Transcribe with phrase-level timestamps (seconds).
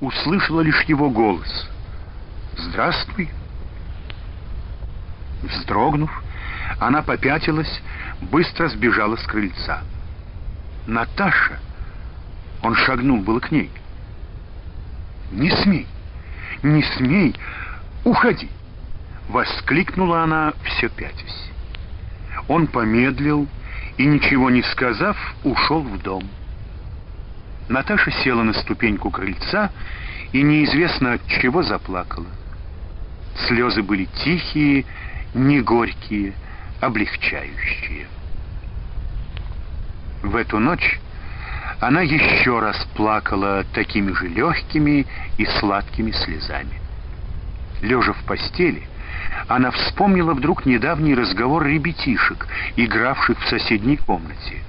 [0.00, 1.68] услышала лишь его голос.
[2.56, 3.30] «Здравствуй!»
[5.42, 6.10] Вздрогнув,
[6.80, 7.82] она попятилась,
[8.20, 9.82] быстро сбежала с крыльца.
[10.86, 11.58] «Наташа!»
[12.62, 13.70] Он шагнул было к ней.
[15.32, 15.86] «Не смей!
[16.62, 17.34] Не смей!
[18.04, 18.48] Уходи!»
[19.28, 21.50] Воскликнула она, все пятясь.
[22.48, 23.48] Он помедлил
[23.96, 26.22] и, ничего не сказав, ушел в дом.
[27.68, 29.70] Наташа села на ступеньку крыльца
[30.32, 32.26] и неизвестно от чего заплакала.
[33.48, 34.84] Слезы были тихие,
[35.34, 36.34] не горькие,
[36.80, 38.06] облегчающие.
[40.22, 40.98] В эту ночь
[41.80, 45.06] она еще раз плакала такими же легкими
[45.36, 46.80] и сладкими слезами.
[47.82, 48.82] Лежа в постели,
[49.48, 54.62] она вспомнила вдруг недавний разговор ребятишек, игравших в соседней комнате,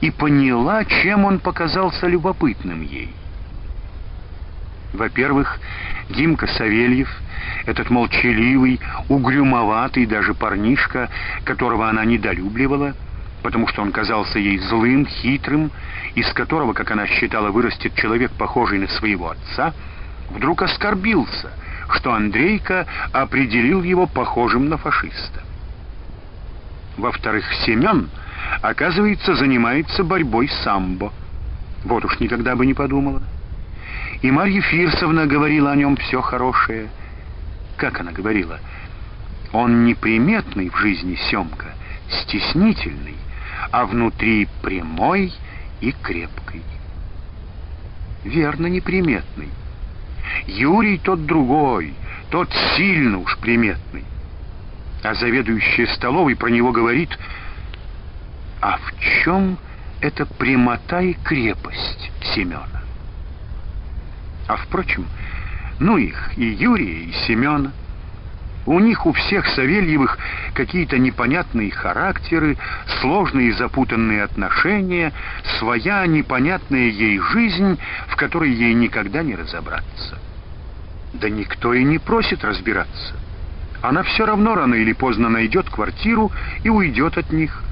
[0.00, 3.14] и поняла, чем он показался любопытным ей.
[4.92, 5.58] Во-первых,
[6.10, 7.08] Димка Савельев,
[7.66, 11.10] этот молчаливый, угрюмоватый даже парнишка,
[11.44, 12.94] которого она недолюбливала,
[13.42, 15.70] потому что он казался ей злым, хитрым,
[16.14, 19.74] из которого, как она считала, вырастет человек, похожий на своего отца,
[20.30, 21.50] вдруг оскорбился,
[21.90, 25.42] что Андрейка определил его похожим на фашиста.
[26.96, 28.08] Во-вторых, Семен,
[28.62, 31.12] оказывается, занимается борьбой самбо.
[31.84, 33.22] Вот уж никогда бы не подумала.
[34.22, 36.88] И Марья Фирсовна говорила о нем все хорошее.
[37.76, 38.58] Как она говорила?
[39.52, 41.74] Он неприметный в жизни Семка,
[42.08, 43.16] стеснительный,
[43.70, 45.32] а внутри прямой
[45.80, 46.62] и крепкий.
[48.24, 49.48] Верно, неприметный.
[50.46, 51.94] Юрий тот другой,
[52.30, 54.04] тот сильно уж приметный.
[55.02, 57.16] А заведующая столовой про него говорит,
[58.66, 59.58] а в чем
[60.00, 62.82] эта прямота и крепость Семена?
[64.48, 65.06] А впрочем,
[65.78, 67.70] ну их, и Юрия, и Семена.
[68.66, 70.18] У них у всех Савельевых
[70.52, 72.58] какие-то непонятные характеры,
[73.00, 75.12] сложные и запутанные отношения,
[75.60, 77.78] своя непонятная ей жизнь,
[78.08, 80.18] в которой ей никогда не разобраться.
[81.12, 83.14] Да никто и не просит разбираться.
[83.80, 86.32] Она все равно рано или поздно найдет квартиру
[86.64, 87.62] и уйдет от них.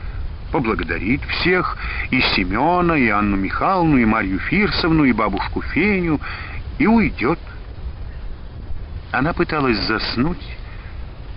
[0.54, 1.76] Поблагодарит всех,
[2.12, 6.20] и Семена, и Анну Михайловну, и Марью Фирсовну, и бабушку Феню,
[6.78, 7.40] и уйдет.
[9.10, 10.46] Она пыталась заснуть,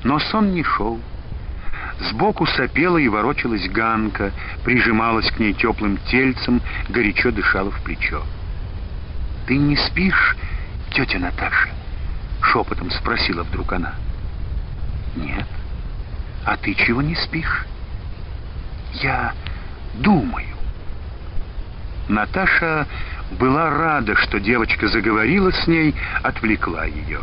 [0.03, 0.99] но сон не шел.
[1.99, 4.33] Сбоку сопела и ворочалась Ганка,
[4.63, 8.21] прижималась к ней теплым тельцем, горячо дышала в плечо.
[9.47, 10.37] «Ты не спишь,
[10.91, 11.69] тетя Наташа?»—
[12.43, 13.95] шепотом спросила вдруг она.
[15.15, 15.47] «Нет.
[16.45, 17.65] А ты чего не спишь?»
[18.93, 19.33] «Я
[19.95, 20.55] думаю».
[22.07, 22.87] Наташа
[23.31, 25.93] была рада, что девочка заговорила с ней,
[26.23, 27.19] отвлекла ее.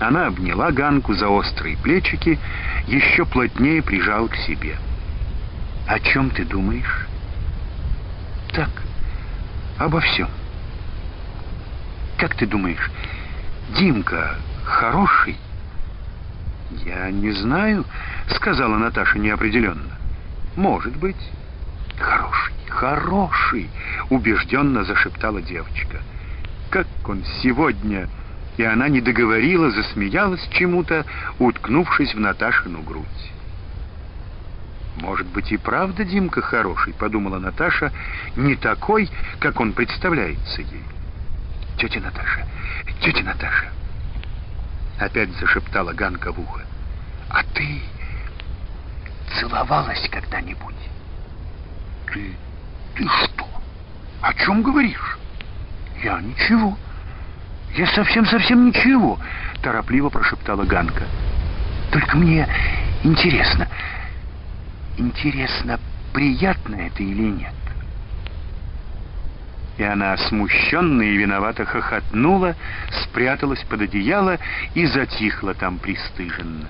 [0.00, 2.38] Она обняла Ганку за острые плечики,
[2.86, 4.76] еще плотнее прижала к себе.
[5.86, 7.06] «О чем ты думаешь?»
[8.52, 8.70] «Так,
[9.78, 10.28] обо всем».
[12.18, 12.90] «Как ты думаешь,
[13.76, 15.36] Димка хороший?»
[16.84, 17.84] «Я не знаю»,—
[18.28, 19.93] сказала Наташа неопределенно.
[20.56, 21.30] «Может быть,
[21.98, 23.70] хороший, хороший»,—
[24.10, 26.00] убежденно зашептала девочка.
[26.70, 28.08] «Как он сегодня...»
[28.56, 31.04] и она не договорила, засмеялась чему-то,
[31.38, 33.32] уткнувшись в Наташину грудь.
[34.96, 37.92] «Может быть, и правда Димка хороший»,— подумала Наташа,—
[38.36, 39.10] «не такой,
[39.40, 40.84] как он представляется ей».
[41.78, 42.46] «Тетя Наташа,
[43.00, 43.72] тетя Наташа»,—
[45.00, 46.62] опять зашептала Ганка в ухо,—
[47.28, 47.82] «а ты
[49.40, 50.74] целовалась когда-нибудь?»
[52.12, 52.36] «Ты,
[52.94, 53.46] ты что?
[54.20, 55.18] О чем говоришь?»
[56.02, 56.76] «Я ничего».
[57.76, 59.18] «Я совсем-совсем ничего»,—
[59.62, 61.04] торопливо прошептала Ганка.
[61.90, 62.48] «Только мне
[63.02, 63.68] интересно,
[64.96, 65.80] интересно,
[66.12, 67.52] приятно это или нет?»
[69.76, 72.54] И она смущенно и виновато хохотнула,
[73.02, 74.38] спряталась под одеяло
[74.74, 76.68] и затихла там пристыженно.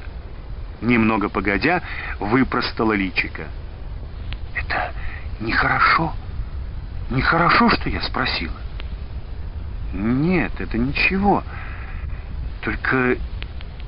[0.85, 1.83] Немного погодя,
[2.21, 3.45] выпростала личика.
[4.55, 4.93] «Это
[5.41, 6.13] нехорошо?
[7.11, 8.65] Нехорошо, что я спросила?»
[9.95, 11.45] Нет, это ничего.
[12.63, 13.17] Только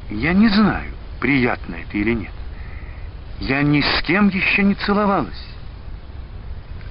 [0.09, 2.33] я не знаю, приятно это или нет.
[3.41, 5.47] Я ни с кем еще не целовалась.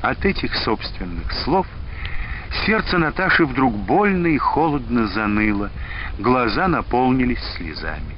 [0.01, 1.65] От этих собственных слов
[2.65, 5.71] сердце Наташи вдруг больно и холодно заныло,
[6.19, 8.15] глаза наполнились слезами.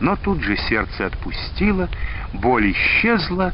[0.00, 1.88] Но тут же сердце отпустило,
[2.32, 3.52] боль исчезла,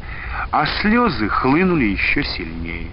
[0.50, 2.90] а слезы хлынули еще сильнее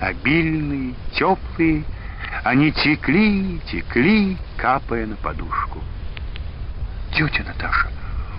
[0.00, 1.84] обильные, теплые,
[2.44, 5.82] Они текли, текли, капая на подушку.
[7.12, 7.88] «Тетя Наташа,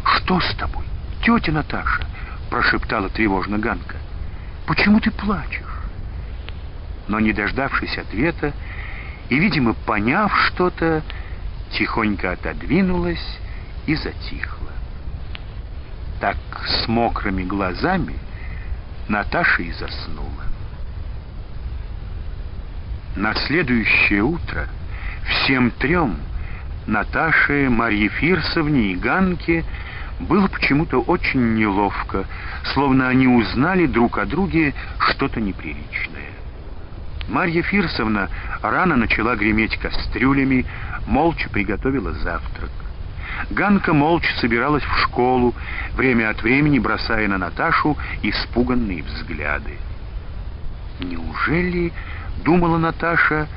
[0.05, 0.85] что с тобой?
[1.23, 2.05] Тетя Наташа!»
[2.49, 3.95] прошептала тревожно Ганка.
[4.67, 5.63] «Почему ты плачешь?»
[7.07, 8.53] Но, не дождавшись ответа
[9.29, 11.01] и, видимо, поняв что-то,
[11.71, 13.39] тихонько отодвинулась
[13.85, 14.71] и затихла.
[16.19, 16.37] Так
[16.67, 18.15] с мокрыми глазами
[19.07, 20.43] Наташа и заснула.
[23.15, 24.67] На следующее утро
[25.25, 26.17] всем трем,
[26.87, 29.65] Наташе, Марье Фирсовне и Ганке,
[30.19, 32.25] было почему-то очень неловко,
[32.73, 36.29] словно они узнали друг о друге что-то неприличное.
[37.29, 38.29] Марья Фирсовна
[38.61, 40.65] рано начала греметь кастрюлями,
[41.05, 42.71] молча приготовила завтрак.
[43.49, 45.55] Ганка молча собиралась в школу,
[45.95, 49.77] время от времени бросая на Наташу испуганные взгляды.
[50.99, 51.93] Неужели,
[52.43, 53.47] думала Наташа,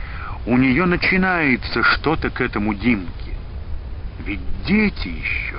[0.46, 3.32] у нее начинается что-то к этому Димке?
[4.24, 5.58] Ведь дети еще.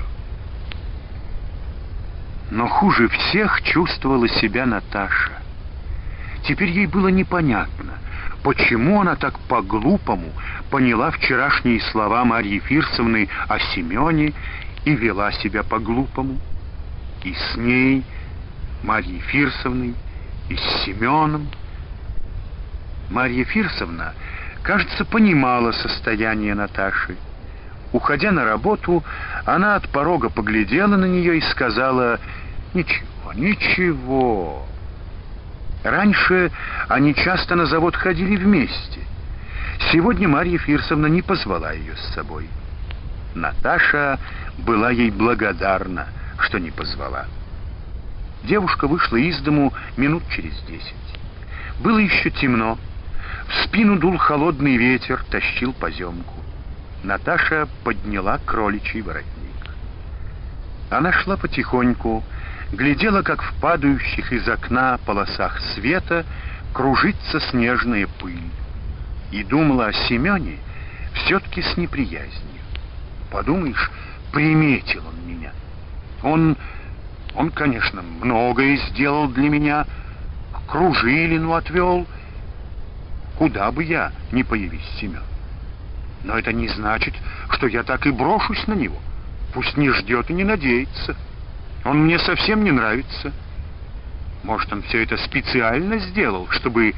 [2.50, 5.32] Но хуже всех чувствовала себя Наташа.
[6.46, 7.94] Теперь ей было непонятно,
[8.44, 10.28] почему она так по-глупому
[10.70, 14.34] поняла вчерашние слова Марьи Фирсовны о Семене
[14.84, 16.38] и вела себя по-глупому.
[17.24, 18.04] И с ней,
[18.82, 19.94] Марьей Фирсовной,
[20.50, 21.48] и с Семеном.
[23.10, 24.12] Марья Фирсовна,
[24.62, 27.16] кажется, понимала состояние Наташи.
[27.92, 29.02] Уходя на работу,
[29.46, 32.20] она от порога поглядела на нее и сказала
[32.74, 34.66] «Ничего, ничего».
[35.84, 36.50] Раньше
[36.88, 39.00] они часто на завод ходили вместе.
[39.92, 42.48] Сегодня Марья Фирсовна не позвала ее с собой.
[43.34, 44.18] Наташа
[44.58, 46.06] была ей благодарна,
[46.38, 47.26] что не позвала.
[48.44, 50.94] Девушка вышла из дому минут через десять.
[51.80, 52.78] Было еще темно.
[53.46, 56.34] В спину дул холодный ветер, тащил поземку.
[57.02, 59.34] Наташа подняла кроличий воротник.
[60.88, 62.24] Она шла потихоньку,
[62.74, 66.24] глядела, как в падающих из окна полосах света
[66.72, 68.50] кружится снежная пыль,
[69.30, 70.58] и думала о Семене
[71.14, 72.62] все-таки с неприязнью.
[73.30, 73.90] Подумаешь,
[74.32, 75.52] приметил он меня.
[76.22, 76.56] Он,
[77.34, 79.86] он, конечно, многое сделал для меня,
[80.66, 82.06] Кружилину отвел.
[83.38, 85.22] Куда бы я не появись, Семен.
[86.24, 87.14] Но это не значит,
[87.50, 88.98] что я так и брошусь на него.
[89.52, 91.16] Пусть не ждет и не надеется.
[91.84, 93.32] Он мне совсем не нравится.
[94.42, 96.94] Может, он все это специально сделал, чтобы...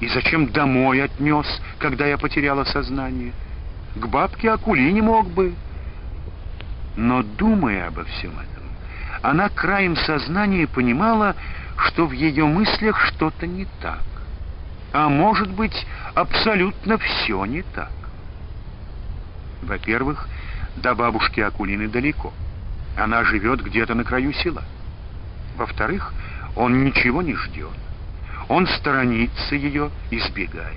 [0.00, 1.46] И зачем домой отнес,
[1.78, 3.32] когда я потеряла сознание?
[3.96, 5.54] К бабке Акулине мог бы.
[6.96, 8.64] Но, думая обо всем этом,
[9.22, 11.36] она краем сознания понимала,
[11.76, 14.02] что в ее мыслях что-то не так.
[14.92, 17.92] А может быть, абсолютно все не так.
[19.62, 20.28] Во-первых,
[20.76, 22.32] до бабушки Акулины далеко.
[23.00, 24.62] Она живет где-то на краю села.
[25.56, 26.12] Во-вторых,
[26.54, 27.72] он ничего не ждет.
[28.48, 30.76] Он сторонится ее, избегает.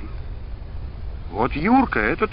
[1.31, 2.31] Вот Юрка этот,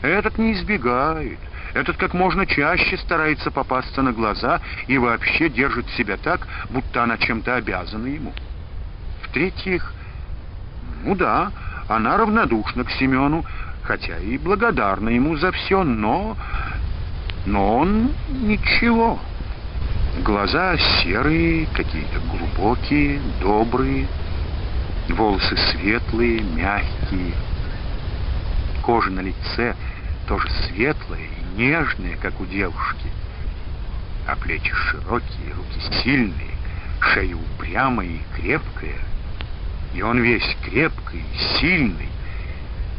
[0.00, 1.38] этот не избегает.
[1.74, 7.18] Этот как можно чаще старается попасться на глаза и вообще держит себя так, будто она
[7.18, 8.32] чем-то обязана ему.
[9.24, 9.92] В-третьих,
[11.04, 11.52] ну да,
[11.88, 13.44] она равнодушна к Семену,
[13.82, 16.38] хотя и благодарна ему за все, но
[17.46, 19.18] но он ничего.
[20.24, 24.08] Глаза серые, какие-то глубокие, добрые,
[25.08, 27.34] волосы светлые, мягкие.
[28.82, 29.74] Кожа на лице
[30.26, 33.08] тоже светлая и нежная, как у девушки.
[34.26, 36.50] А плечи широкие, руки сильные,
[37.00, 38.98] шея упрямая и крепкая.
[39.94, 41.24] И он весь крепкий,
[41.60, 42.08] сильный.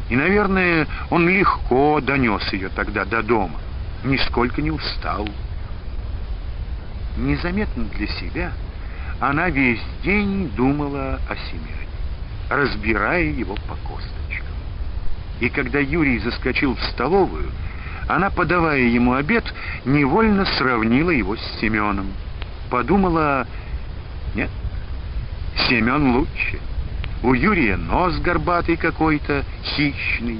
[0.08, 3.60] И, наверное, он легко донес ее тогда до дома
[4.04, 5.28] нисколько не устал.
[7.16, 8.52] Незаметно для себя
[9.20, 11.88] она весь день думала о Семене,
[12.48, 14.46] разбирая его по косточкам.
[15.40, 17.50] И когда Юрий заскочил в столовую,
[18.08, 19.44] она, подавая ему обед,
[19.84, 22.12] невольно сравнила его с Семеном.
[22.70, 23.46] Подумала,
[24.34, 24.50] нет,
[25.68, 26.58] Семен лучше.
[27.22, 30.38] У Юрия нос горбатый какой-то, хищный,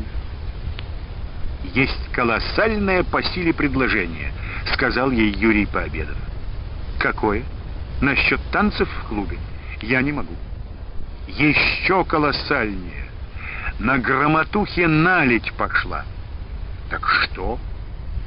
[1.74, 4.32] есть колоссальное по силе предложение,
[4.72, 6.16] сказал ей Юрий Пообедов.
[6.98, 7.44] Какое?
[8.00, 9.38] Насчет танцев в клубе?
[9.82, 10.34] Я не могу.
[11.26, 13.08] Еще колоссальнее.
[13.78, 16.04] На грамотухе налить пошла.
[16.90, 17.58] Так что?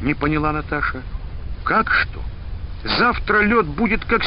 [0.01, 1.01] Не поняла Наташа.
[1.63, 2.21] Как что?
[2.83, 4.23] Завтра лед будет как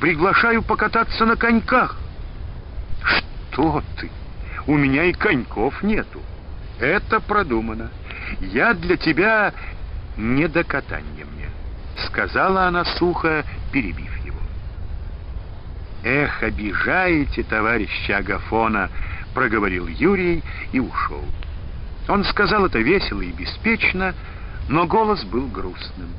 [0.00, 1.96] Приглашаю покататься на коньках.
[3.02, 4.10] Что ты?
[4.66, 6.20] у меня и коньков нету.
[6.78, 7.90] Это продумано.
[8.40, 9.52] Я для тебя
[10.16, 11.48] не до катания мне,
[12.06, 14.38] сказала она сухо, перебив его.
[16.04, 18.90] Эх, обижаете товарища Агафона,
[19.34, 21.24] проговорил Юрий и ушел.
[22.08, 24.14] Он сказал это весело и беспечно,
[24.68, 26.10] но голос был грустным.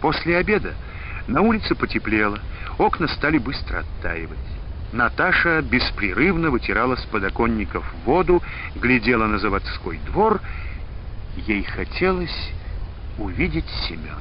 [0.00, 0.74] После обеда
[1.26, 2.38] на улице потеплело,
[2.78, 4.38] окна стали быстро оттаивать.
[4.94, 8.40] Наташа беспрерывно вытирала с подоконников воду,
[8.76, 10.40] глядела на заводской двор.
[11.36, 12.52] Ей хотелось
[13.18, 14.20] увидеть Семена.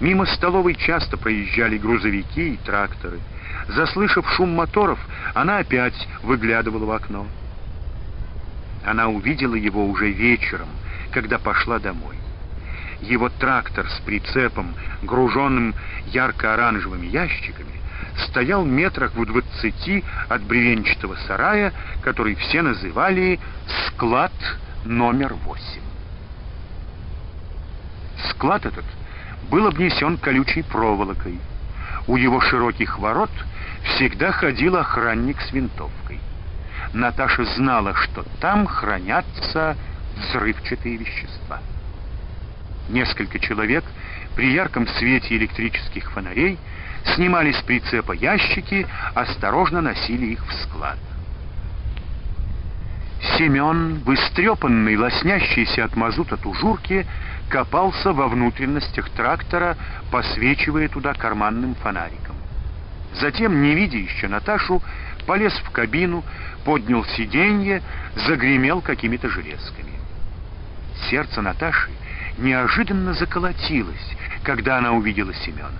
[0.00, 3.20] Мимо столовой часто проезжали грузовики и тракторы.
[3.68, 4.98] Заслышав шум моторов,
[5.32, 7.24] она опять выглядывала в окно.
[8.84, 10.68] Она увидела его уже вечером,
[11.12, 12.16] когда пошла домой.
[13.00, 15.72] Его трактор с прицепом, груженным
[16.06, 17.85] ярко-оранжевыми ящиками,
[18.28, 23.38] стоял метрах в двадцати от бревенчатого сарая, который все называли
[23.86, 24.32] «склад
[24.84, 25.82] номер восемь».
[28.30, 28.84] Склад этот
[29.50, 31.38] был обнесен колючей проволокой.
[32.06, 33.30] У его широких ворот
[33.84, 36.20] всегда ходил охранник с винтовкой.
[36.92, 39.76] Наташа знала, что там хранятся
[40.16, 41.60] взрывчатые вещества.
[42.88, 43.84] Несколько человек
[44.34, 46.58] при ярком свете электрических фонарей
[47.14, 50.98] снимали с прицепа ящики, осторожно носили их в склад.
[53.36, 57.06] Семен, выстрепанный, лоснящийся от мазута тужурки,
[57.48, 59.76] копался во внутренностях трактора,
[60.10, 62.36] посвечивая туда карманным фонариком.
[63.14, 64.82] Затем, не видя еще Наташу,
[65.26, 66.24] полез в кабину,
[66.64, 67.82] поднял сиденье,
[68.26, 69.92] загремел какими-то железками.
[71.08, 71.90] Сердце Наташи
[72.38, 75.70] неожиданно заколотилось, когда она увидела Семена.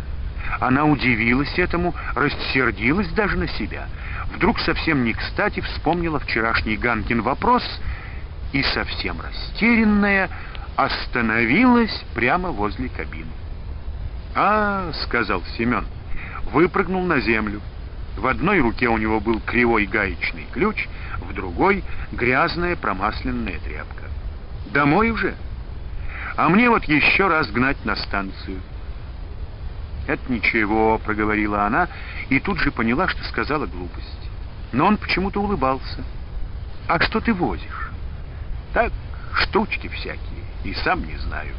[0.61, 3.87] Она удивилась этому, рассердилась даже на себя.
[4.35, 7.63] Вдруг совсем не кстати вспомнила вчерашний Ганкин вопрос
[8.53, 10.31] и совсем растерянная
[10.77, 13.31] остановилась прямо возле кабины.
[14.35, 15.87] «А,— сказал Семен,—
[16.53, 17.61] выпрыгнул на землю.
[18.17, 20.89] В одной руке у него был кривой гаечный ключ,
[21.19, 24.05] в другой— грязная промасленная тряпка.
[24.73, 25.35] Домой уже?
[26.37, 28.61] А мне вот еще раз гнать на станцию.
[30.07, 31.89] «Это ничего»,— проговорила она,
[32.29, 34.31] и тут же поняла, что сказала глупость.
[34.73, 36.05] Но он почему-то улыбался.
[36.89, 37.91] «А что ты возишь?»
[38.73, 38.93] «Так,
[39.35, 41.55] штучки всякие, и сам не знаю».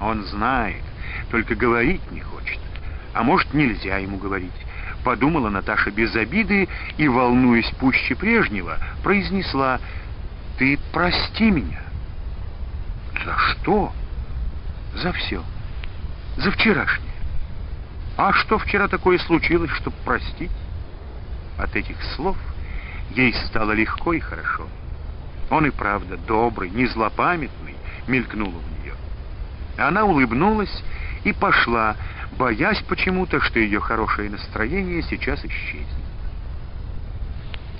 [0.00, 0.82] Он знает,
[1.30, 2.58] только говорить не хочет.
[3.14, 4.50] А может, нельзя ему говорить.
[5.04, 9.80] Подумала Наташа без обиды и, волнуясь пуще прежнего, произнесла
[10.58, 11.80] «Ты прости меня».
[13.24, 13.92] «За что?»
[14.94, 15.42] «За все.
[16.36, 17.12] За вчерашнее.
[18.16, 20.50] А что вчера такое случилось, чтобы простить?»
[21.58, 22.36] От этих слов
[23.10, 24.66] ей стало легко и хорошо.
[25.50, 28.94] Он и правда добрый, не злопамятный, мелькнуло в нее.
[29.76, 30.82] Она улыбнулась
[31.24, 31.96] и пошла,
[32.38, 35.86] боясь почему-то, что ее хорошее настроение сейчас исчезнет.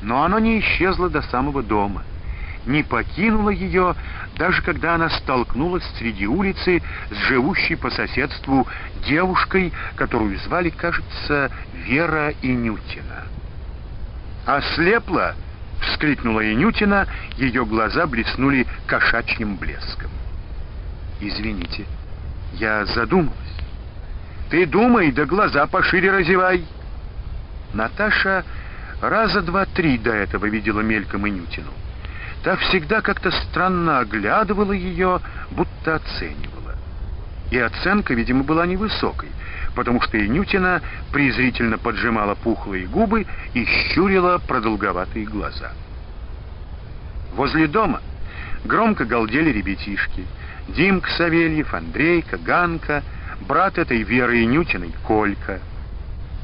[0.02, 2.02] Но оно не исчезло до самого дома,
[2.66, 3.94] не покинуло ее,
[4.36, 8.66] даже когда она столкнулась среди улицы с живущей по соседству
[9.06, 13.24] девушкой, которую звали, кажется, Вера Инютина.
[14.46, 15.34] «Ослепла!»—
[15.80, 20.10] вскрикнула Инютина, ее глаза блеснули кошачьим блеском.
[21.20, 21.86] «Извините,
[22.54, 23.36] я задумалась».
[24.50, 26.64] «Ты думай, да глаза пошире разевай!»
[27.72, 28.44] Наташа
[29.00, 31.72] раза два-три до этого видела мельком Инютину.
[32.42, 35.20] Та всегда как-то странно оглядывала ее,
[35.52, 36.74] будто оценивала.
[37.50, 39.28] И оценка, видимо, была невысокой,
[39.76, 40.82] потому что Инютина
[41.12, 45.72] презрительно поджимала пухлые губы и щурила продолговатые глаза.
[47.34, 48.00] Возле дома
[48.64, 50.26] громко галдели ребятишки.
[50.68, 53.02] Димка Савельев, Андрейка, Ганка,
[53.46, 55.60] брат этой Веры Инютиной, Колька.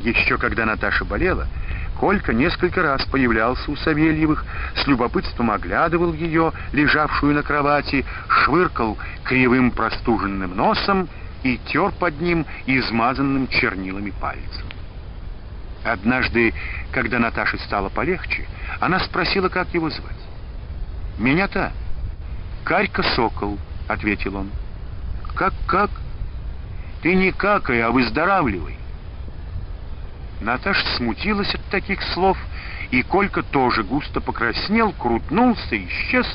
[0.00, 1.48] Еще когда Наташа болела,
[1.98, 4.44] Колька несколько раз появлялся у Савельевых,
[4.76, 11.08] с любопытством оглядывал ее, лежавшую на кровати, швыркал кривым простуженным носом
[11.42, 14.66] и тер под ним измазанным чернилами пальцем.
[15.84, 16.54] Однажды,
[16.92, 18.46] когда Наташе стало полегче,
[18.78, 20.12] она спросила, как его звать.
[21.18, 21.72] «Меня-то?»
[22.64, 24.50] «Карька Сокол»,— ответил он.
[25.34, 25.90] «Как-как?»
[27.02, 28.77] «Ты не какай, а выздоравливай.
[30.40, 32.38] Наташа смутилась от таких слов,
[32.90, 36.26] и Колька тоже густо покраснел, крутнулся, исчез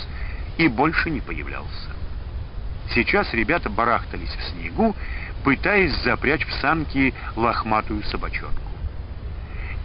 [0.57, 1.89] и больше не появлялся.
[2.93, 4.95] Сейчас ребята барахтались в снегу,
[5.43, 8.61] пытаясь запрячь в санки лохматую собачонку.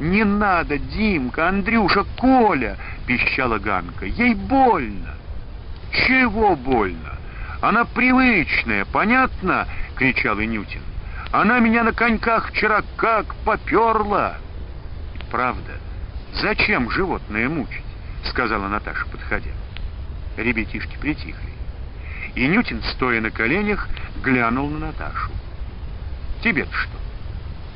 [0.00, 4.06] «Не надо, Димка, Андрюша, Коля!»— пищала Ганка.
[4.06, 5.14] «Ей больно!»
[5.92, 7.16] «Чего больно?
[7.60, 10.82] Она привычная, понятно?»— кричал Инютин.
[11.30, 14.38] «Она меня на коньках вчера как поперла!»
[15.30, 15.72] «Правда,
[16.34, 17.84] зачем животное мучить?»—
[18.24, 19.50] сказала Наташа, подходя.
[20.36, 21.52] Ребятишки притихли.
[22.34, 23.88] И Нютин, стоя на коленях,
[24.22, 25.30] глянул на Наташу.
[26.42, 26.96] «Тебе-то что?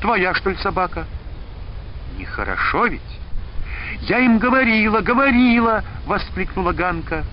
[0.01, 1.05] Твоя, что ли, собака?»
[2.17, 3.01] «Нехорошо ведь?»
[4.01, 7.23] «Я им говорила, говорила!»— воскликнула Ганка.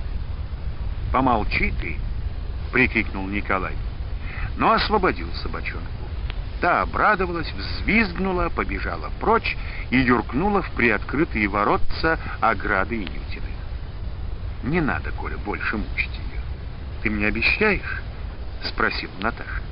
[1.12, 1.96] «Помолчи ты!»—
[2.72, 3.74] прикрикнул Николай.
[4.56, 5.99] Но освободил собачонку.
[6.60, 9.56] Та обрадовалась, взвизгнула, побежала прочь
[9.90, 13.46] и юркнула в приоткрытые воротца ограды Инютины.
[14.62, 16.40] «Не надо, Коля, больше мучить ее.
[17.02, 18.02] Ты мне обещаешь?»—
[18.62, 19.62] спросил Наташа.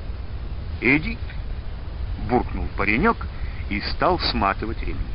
[0.81, 3.17] «Иди ты!»— буркнул паренек
[3.69, 5.13] и стал сматывать ремни.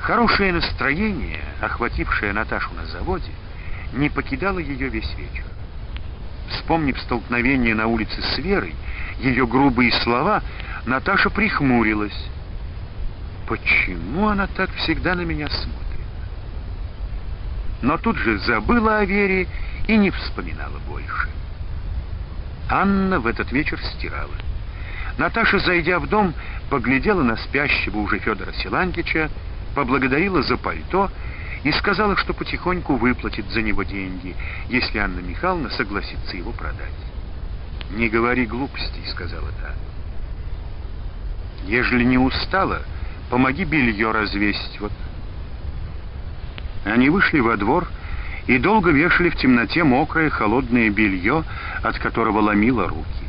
[0.00, 3.30] Хорошее настроение, охватившее Наташу на заводе,
[3.92, 5.44] не покидало ее весь вечер.
[6.50, 8.74] Вспомнив столкновение на улице с Верой,
[9.20, 10.42] ее грубые слова,
[10.86, 12.18] Наташа прихмурилась.
[13.46, 15.74] Почему она так всегда на меня смотрит?
[17.82, 19.46] Но тут же забыла о Вере
[19.86, 21.28] и не вспоминала больше.
[22.68, 24.34] Анна в этот вечер стирала.
[25.16, 26.34] Наташа, зайдя в дом,
[26.70, 29.30] поглядела на спящего уже Федора Силантича,
[29.74, 31.10] поблагодарила за пальто
[31.64, 34.36] и сказала, что потихоньку выплатит за него деньги,
[34.68, 37.07] если Анна Михайловна согласится его продать.
[37.90, 39.74] «Не говори глупостей»,— сказала та.
[41.66, 42.82] «Ежели не устала,
[43.30, 44.92] помоги белье развесить, вот».
[46.84, 47.88] Они вышли во двор
[48.46, 51.44] и долго вешали в темноте мокрое холодное белье,
[51.82, 53.24] от которого ломило руки.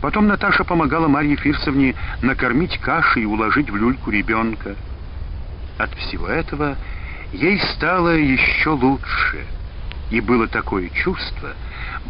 [0.00, 4.74] Потом Наташа помогала Марье Фирсовне накормить кашей и уложить в люльку ребенка.
[5.78, 6.76] От всего этого
[7.32, 9.46] ей стало еще лучше,
[10.10, 11.50] и было такое чувство,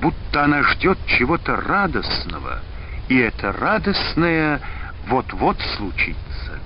[0.04, 2.58] будто она ждет чего-то радостного,
[3.08, 4.60] и это радостное
[5.08, 6.60] вот-вот случится.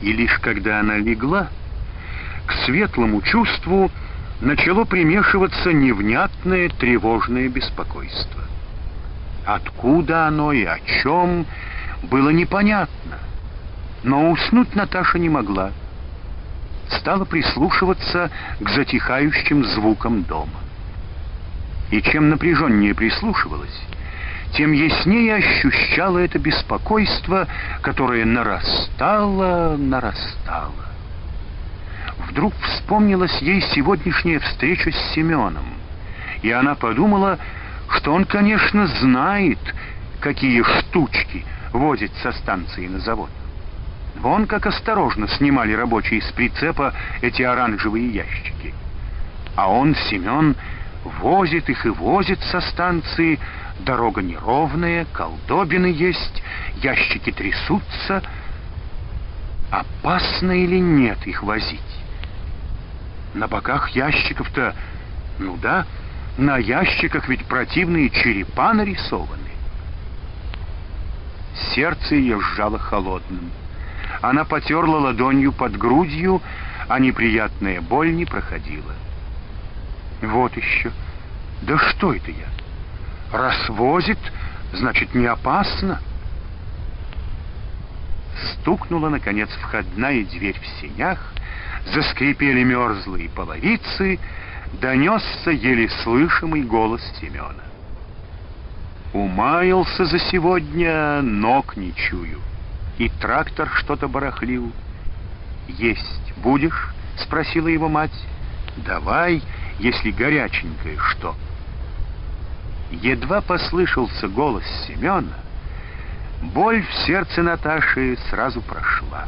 [0.00, 1.48] И лишь когда она легла,
[2.46, 3.90] к светлому чувству
[4.40, 8.44] начало примешиваться невнятное тревожное беспокойство.
[9.44, 11.44] Откуда оно и о чем,
[12.04, 13.18] было непонятно.
[14.02, 15.72] Но уснуть Наташа не могла.
[16.88, 20.67] Стала прислушиваться к затихающим звукам дома.
[21.90, 23.80] И чем напряженнее прислушивалась,
[24.54, 27.46] тем яснее ощущала это беспокойство,
[27.82, 30.72] которое нарастало, нарастало.
[32.28, 35.64] Вдруг вспомнилась ей сегодняшняя встреча с Семеном,
[36.42, 37.38] и она подумала,
[37.90, 39.58] что он, конечно, знает,
[40.20, 43.30] какие штучки возит со станции на завод.
[44.16, 48.74] Вон как осторожно снимали рабочие с прицепа эти оранжевые ящики.
[49.54, 50.56] А он, Семен,
[51.08, 53.38] возит их и возит со станции,
[53.80, 56.42] дорога неровная, колдобины есть,
[56.76, 58.22] ящики трясутся.
[59.70, 61.80] Опасно или нет их возить?
[63.34, 64.74] На боках ящиков-то,
[65.38, 65.86] ну да,
[66.38, 69.50] на ящиках ведь противные черепа нарисованы.
[71.74, 73.50] Сердце ее сжало холодным.
[74.22, 76.40] Она потерла ладонью под грудью,
[76.88, 78.94] а неприятная боль не проходила.
[80.22, 80.90] Вот еще.
[81.62, 82.48] Да что это я?
[83.32, 84.18] Раз возит,
[84.72, 86.00] значит, не опасно.
[88.54, 91.32] Стукнула, наконец, входная дверь в сенях,
[91.92, 94.18] заскрипели мерзлые половицы,
[94.80, 97.64] донесся еле слышимый голос Семена.
[99.12, 102.40] Умаялся за сегодня, ног не чую.
[102.98, 104.72] И трактор что-то барахлил.
[105.68, 108.26] «Есть будешь?»— спросила его мать.
[108.76, 109.42] «Давай,
[109.78, 111.34] если горяченькое что».
[112.90, 115.34] Едва послышался голос Семена,
[116.42, 119.26] боль в сердце Наташи сразу прошла.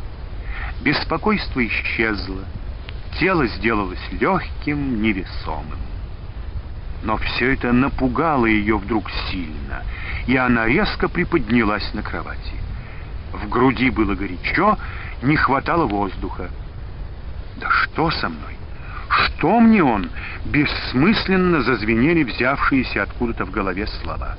[0.81, 2.45] Беспокойство исчезло,
[3.19, 5.79] тело сделалось легким, невесомым.
[7.03, 9.83] Но все это напугало ее вдруг сильно,
[10.27, 12.55] и она резко приподнялась на кровати.
[13.33, 14.79] В груди было горячо,
[15.23, 16.51] не хватало воздуха.
[17.57, 18.57] «Да что со мной?
[19.11, 20.09] Что мне он?»
[20.45, 24.37] Бессмысленно зазвенели взявшиеся откуда-то в голове слова.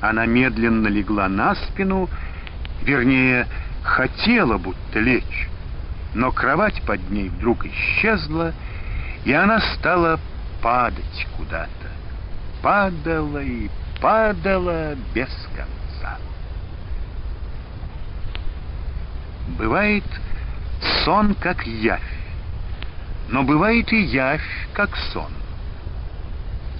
[0.00, 2.08] Она медленно легла на спину,
[2.82, 3.46] вернее,
[3.82, 5.48] хотела будто лечь,
[6.14, 8.52] но кровать под ней вдруг исчезла,
[9.24, 10.20] и она стала
[10.62, 11.70] падать куда-то.
[12.62, 13.68] Падала и
[14.00, 16.18] падала без конца.
[19.58, 20.04] Бывает
[21.04, 22.15] сон, как явь,
[23.28, 25.30] но бывает и явь, как сон.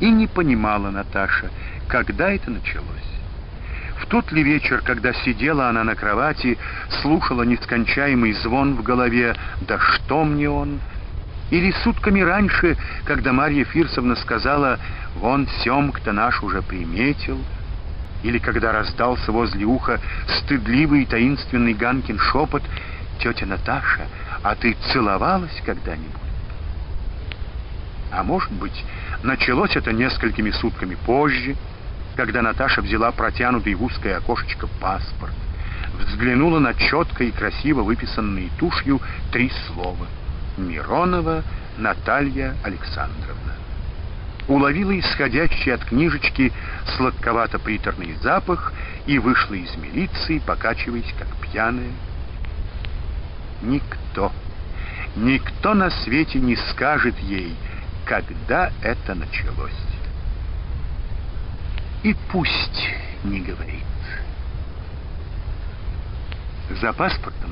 [0.00, 1.50] И не понимала Наташа,
[1.88, 2.86] когда это началось.
[3.98, 6.58] В тот ли вечер, когда сидела она на кровати,
[7.00, 10.80] слушала нескончаемый звон в голове «Да что мне он?»,
[11.50, 14.78] или сутками раньше, когда Марья Фирсовна сказала
[15.14, 17.38] «Вон Семк-то наш уже приметил»,
[18.22, 20.00] или когда раздался возле уха
[20.38, 22.62] стыдливый и таинственный Ганкин шепот
[23.20, 24.06] «Тетя Наташа,
[24.42, 26.25] а ты целовалась когда-нибудь?»
[28.16, 28.82] А может быть,
[29.22, 31.54] началось это несколькими сутками позже,
[32.16, 35.34] когда Наташа взяла протянутый в узкое окошечко паспорт,
[36.00, 39.02] взглянула на четко и красиво выписанные тушью
[39.32, 40.06] три слова—
[40.56, 41.42] Миронова
[41.76, 43.52] Наталья Александровна.
[44.48, 46.54] Уловила исходящий от книжечки
[46.96, 48.72] сладковато-приторный запах
[49.04, 51.92] и вышла из милиции, покачиваясь, как пьяная.
[53.60, 54.32] Никто,
[55.16, 57.54] никто на свете не скажет ей,
[58.06, 59.72] когда это началось.
[62.04, 62.88] И пусть
[63.24, 63.82] не говорит.
[66.80, 67.50] За паспортом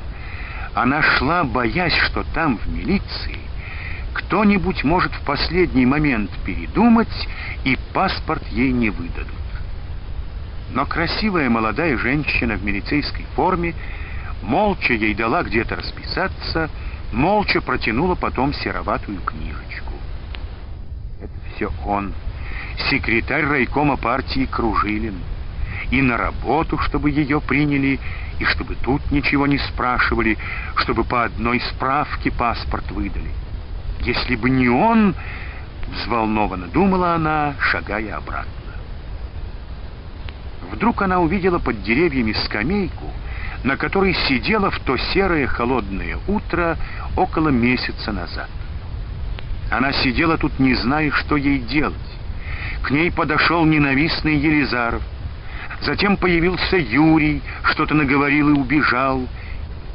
[0.74, 3.38] она шла, боясь, что там, в милиции,
[4.12, 7.28] кто-нибудь может в последний момент передумать,
[7.64, 9.34] и паспорт ей не выдадут.
[10.70, 13.74] Но красивая молодая женщина в милицейской форме
[14.42, 16.70] молча ей дала где-то расписаться,
[17.12, 19.83] молча протянула потом сероватую книжечку.
[21.54, 22.12] Все он,
[22.90, 25.14] секретарь райкома партии Кружилин.
[25.90, 28.00] И на работу, чтобы ее приняли,
[28.40, 30.36] и чтобы тут ничего не спрашивали,
[30.76, 33.30] чтобы по одной справке паспорт выдали.
[34.00, 35.14] Если бы не он,
[35.88, 38.50] взволнованно думала она, шагая обратно.
[40.72, 43.12] Вдруг она увидела под деревьями скамейку,
[43.62, 46.76] на которой сидела в то серое холодное утро
[47.16, 48.50] около месяца назад.
[49.70, 51.94] Она сидела тут, не зная, что ей делать.
[52.82, 55.02] К ней подошел ненавистный Елизаров.
[55.80, 59.26] Затем появился Юрий, что-то наговорил и убежал.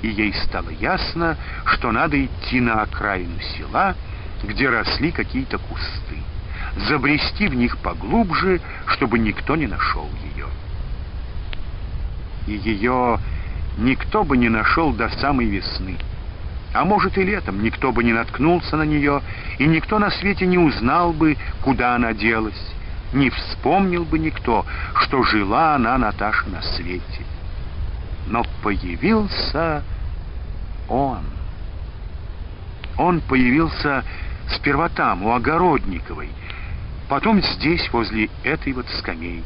[0.01, 3.95] И ей стало ясно, что надо идти на окраину села,
[4.43, 6.17] где росли какие-то кусты,
[6.87, 10.47] забрести в них поглубже, чтобы никто не нашел ее.
[12.47, 13.19] И ее
[13.77, 15.97] никто бы не нашел до самой весны.
[16.73, 19.21] А может и летом никто бы не наткнулся на нее,
[19.57, 22.73] и никто на свете не узнал бы, куда она делась
[23.13, 27.25] не вспомнил бы никто, что жила она, Наташа, на свете.
[28.27, 29.83] Но появился
[30.87, 31.23] он.
[32.97, 34.03] Он появился
[34.55, 36.29] сперва там, у Огородниковой,
[37.07, 39.43] потом здесь, возле этой вот скамейки.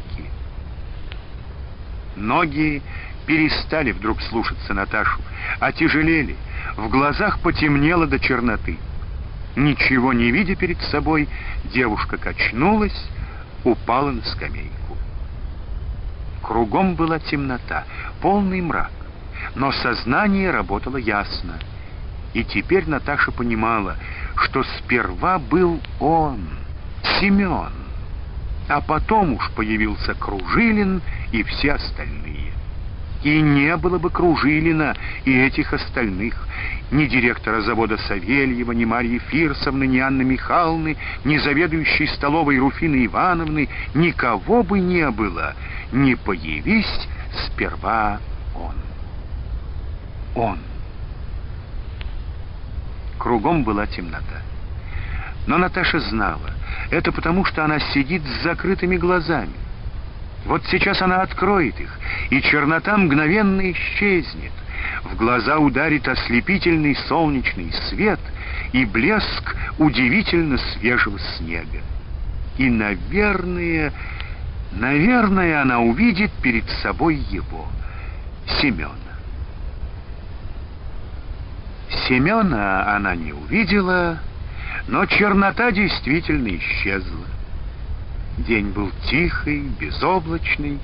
[2.16, 2.82] Ноги
[3.26, 5.20] перестали вдруг слушаться Наташу,
[5.60, 6.36] отяжелели,
[6.78, 8.78] в глазах потемнело до черноты.
[9.56, 11.30] Ничего не видя перед собой,
[11.66, 13.08] девушка качнулась,
[13.64, 14.98] упала на скамейку.
[16.42, 17.86] Кругом была темнота,
[18.22, 18.92] полный мрак,
[19.56, 21.60] но сознание работало ясно.
[22.34, 23.98] И теперь Наташа понимала,
[24.36, 26.40] что сперва был он,
[27.20, 27.72] Семен,
[28.68, 32.54] а потом уж появился Кружилин и все остальные.
[33.24, 36.36] И не было бы Кружилина и этих остальных,
[36.92, 43.70] ни директора завода Савельева, ни Марьи Фирсовны, ни Анны Михайловны, ни заведующей столовой Руфины Ивановны,
[43.94, 45.56] никого бы не было,
[45.94, 47.08] не появись
[47.46, 48.20] сперва
[48.56, 48.76] он.
[50.36, 50.60] Он.
[53.18, 54.42] Кругом была темнота.
[55.48, 56.52] Но Наташа знала,
[56.92, 59.63] это потому, что она сидит с закрытыми глазами.
[60.46, 61.90] Вот сейчас она откроет их,
[62.30, 64.52] и чернота мгновенно исчезнет.
[65.04, 68.20] В глаза ударит ослепительный солнечный свет
[68.74, 71.82] и блеск удивительно свежего снега.
[72.58, 73.94] И, наверное,
[74.74, 77.68] наверное, она увидит перед собой его,
[78.62, 78.90] Семена.
[82.08, 84.20] Семена она не увидела,
[84.88, 87.26] но чернота действительно исчезла.
[88.38, 90.80] День был тихий, безоблачный,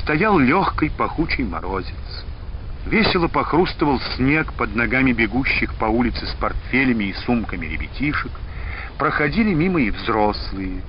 [0.00, 2.24] стоял легкий пахучий морозец.
[2.86, 8.32] Весело похрустывал снег под ногами бегущих по улице с портфелями и сумками ребятишек.
[8.98, 10.82] Проходили мимо и взрослые.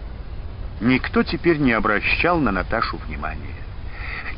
[0.79, 3.55] Никто теперь не обращал на Наташу внимания.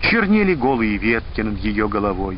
[0.01, 2.37] Чернели голые ветки над ее головой.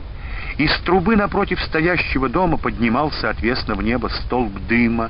[0.58, 5.10] Из трубы напротив стоящего дома поднимался, соответственно, в небо столб дыма,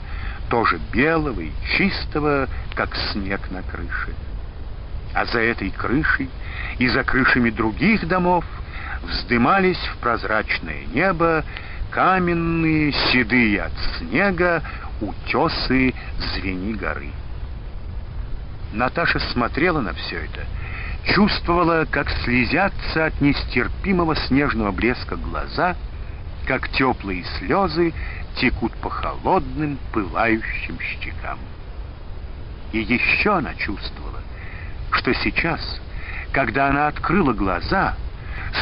[0.50, 4.14] тоже белого и чистого, как снег на крыше.
[5.14, 6.30] А за этой крышей
[6.78, 8.46] и за крышами других домов
[9.04, 11.44] вздымались в прозрачное небо
[11.96, 14.62] каменные, седые от снега,
[15.00, 17.10] утесы звени горы.
[18.74, 20.46] Наташа смотрела на все это,
[21.14, 25.78] чувствовала, как слезятся от нестерпимого снежного блеска глаза,
[26.46, 27.94] как теплые слезы
[28.36, 31.40] текут по холодным, пылающим щекам.
[32.72, 34.20] И еще она чувствовала,
[34.92, 35.82] что сейчас,
[36.32, 37.96] когда она открыла глаза,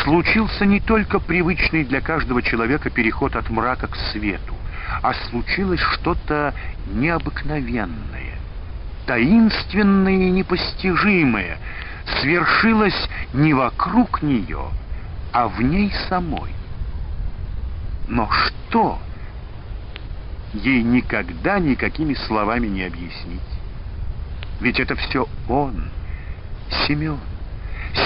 [0.03, 4.55] случился не только привычный для каждого человека переход от мрака к свету,
[5.01, 6.53] а случилось что-то
[6.87, 8.37] необыкновенное,
[9.05, 11.57] таинственное и непостижимое,
[12.21, 14.65] свершилось не вокруг нее,
[15.31, 16.51] а в ней самой.
[18.07, 18.99] Но что?
[20.53, 23.41] Ей никогда никакими словами не объяснить.
[24.61, 25.89] Ведь это все он,
[26.87, 27.19] Семен.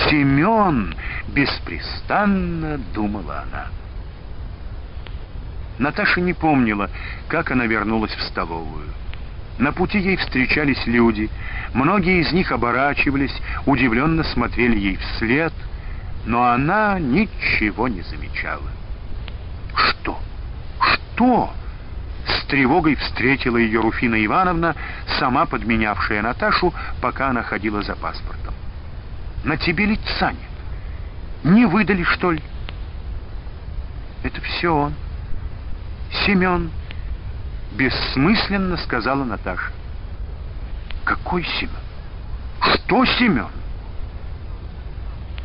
[0.10, 0.96] Семен,
[1.28, 3.68] беспрестанно думала она.
[5.78, 6.90] Наташа не помнила,
[7.28, 8.88] как она вернулась в столовую.
[9.60, 11.30] На пути ей встречались люди.
[11.74, 15.54] Многие из них оборачивались, удивленно смотрели ей вслед,
[16.26, 18.70] но она ничего не замечала.
[19.76, 20.20] «Что?
[20.80, 21.54] Что?»
[22.28, 24.76] С тревогой встретила ее Руфина Ивановна,
[25.20, 28.54] сама подменявшая Наташу, пока она ходила за паспортом.
[29.44, 30.42] «На тебе лица нет.
[31.44, 32.42] Не выдали, что ли?»
[34.24, 34.94] «Это все он.
[36.26, 36.70] Семен»,—
[37.72, 39.72] бессмысленно сказала Наташа.
[41.06, 41.72] «Какой Семен?
[42.62, 43.48] Что Семен?»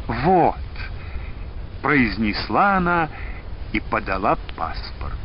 [0.08, 0.56] «Вот»,—
[1.82, 3.08] произнесла она
[3.72, 5.21] и подала паспорт.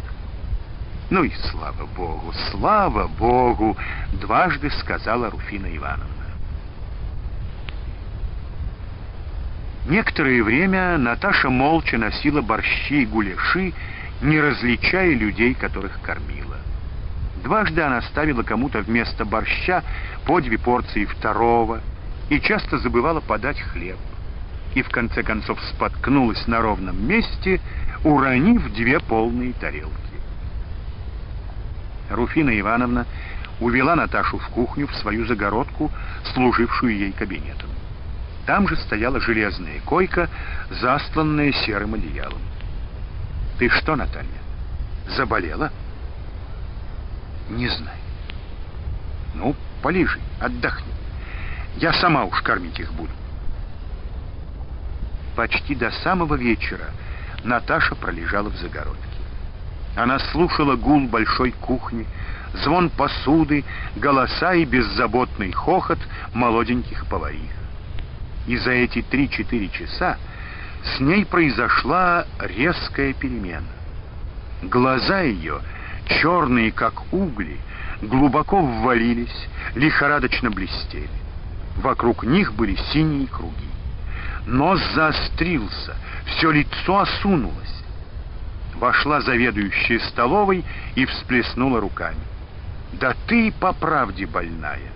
[1.09, 3.77] Ну и слава Богу, слава Богу,
[4.11, 6.05] дважды сказала Руфина Ивановна.
[9.87, 13.73] Некоторое время Наташа молча носила борщи и гуляши,
[14.21, 16.57] не различая людей, которых кормила.
[17.41, 19.83] Дважды она ставила кому-то вместо борща
[20.25, 21.79] по две порции второго
[22.29, 23.97] и часто забывала подать хлеб.
[24.75, 27.61] И в конце концов споткнулась на ровном месте,
[28.03, 30.06] уронив две полные тарелки.
[32.09, 33.05] Руфина Ивановна
[33.59, 35.91] увела Наташу в кухню, в свою загородку,
[36.33, 37.69] служившую ей кабинетом.
[38.45, 40.29] Там же стояла железная койка,
[40.69, 42.41] застланная серым одеялом.
[43.59, 44.29] «Ты что, Наталья,
[45.09, 45.71] заболела?»
[47.49, 47.99] «Не знаю».
[49.35, 50.93] «Ну, полежи, отдохни.
[51.75, 53.11] Я сама уж кормить их буду».
[55.35, 56.91] Почти до самого вечера
[57.43, 59.06] Наташа пролежала в загородке.
[59.97, 62.05] Она слушала гул большой кухни,
[62.53, 65.97] звон посуды, голоса и беззаботный хохот
[66.35, 67.51] молоденьких поварих.
[68.45, 70.17] И за эти три-четыре часа
[70.83, 73.65] с ней произошла резкая перемена.
[74.61, 75.61] Глаза ее,
[76.21, 77.57] черные как угли,
[78.03, 81.09] глубоко ввалились, лихорадочно блестели.
[81.77, 83.69] Вокруг них были синие круги.
[84.45, 85.95] Нос заострился,
[86.27, 87.66] все лицо осунулось
[88.79, 90.63] вошла заведующая столовой
[90.95, 92.19] и всплеснула руками.
[92.93, 94.91] «Да ты по правде больная!»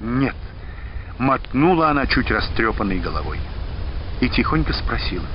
[0.00, 0.36] «Нет»,—
[1.18, 3.38] мотнула она чуть растрепанной головой
[4.20, 5.26] и тихонько спросила.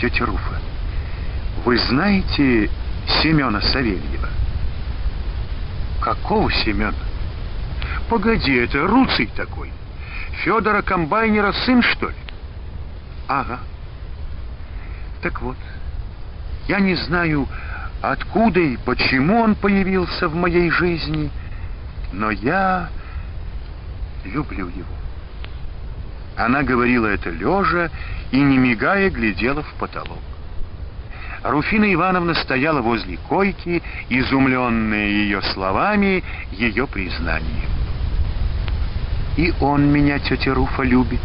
[0.00, 0.60] «Тетя Руфа,
[1.64, 2.70] вы знаете
[3.22, 4.28] Семена Савельева?»
[6.00, 6.94] «Какого Семена?»
[8.08, 9.70] «Погоди, это Руций такой.
[10.42, 12.16] Федора Комбайнера сын, что ли?»
[13.28, 13.60] «Ага».
[15.22, 15.56] Так вот,
[16.66, 17.46] я не знаю,
[18.00, 21.30] откуда и почему он появился в моей жизни,
[22.12, 22.88] но я
[24.24, 24.94] люблю его.
[26.36, 27.90] Она говорила это лежа
[28.32, 30.18] и, не мигая, глядела в потолок.
[31.44, 37.70] Руфина Ивановна стояла возле койки, изумленная ее словами, ее признанием.
[39.36, 41.20] И он меня, тетя Руфа, любит.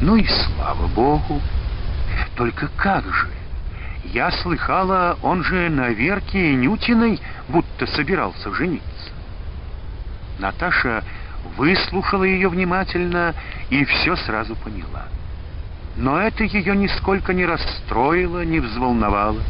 [0.00, 1.40] Ну и слава Богу.
[2.38, 3.26] Только как же?
[4.04, 9.10] Я слыхала, он же на Верке Нютиной будто собирался жениться.
[10.38, 11.02] Наташа
[11.56, 13.34] выслушала ее внимательно
[13.70, 15.06] и все сразу поняла.
[15.96, 19.42] Но это ее нисколько не расстроило, не взволновало.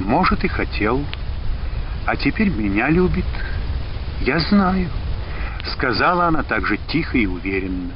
[0.00, 1.04] Может, и хотел,
[2.06, 3.24] а теперь меня любит.
[4.20, 4.88] Я знаю,
[5.74, 7.92] сказала она также тихо и уверенно.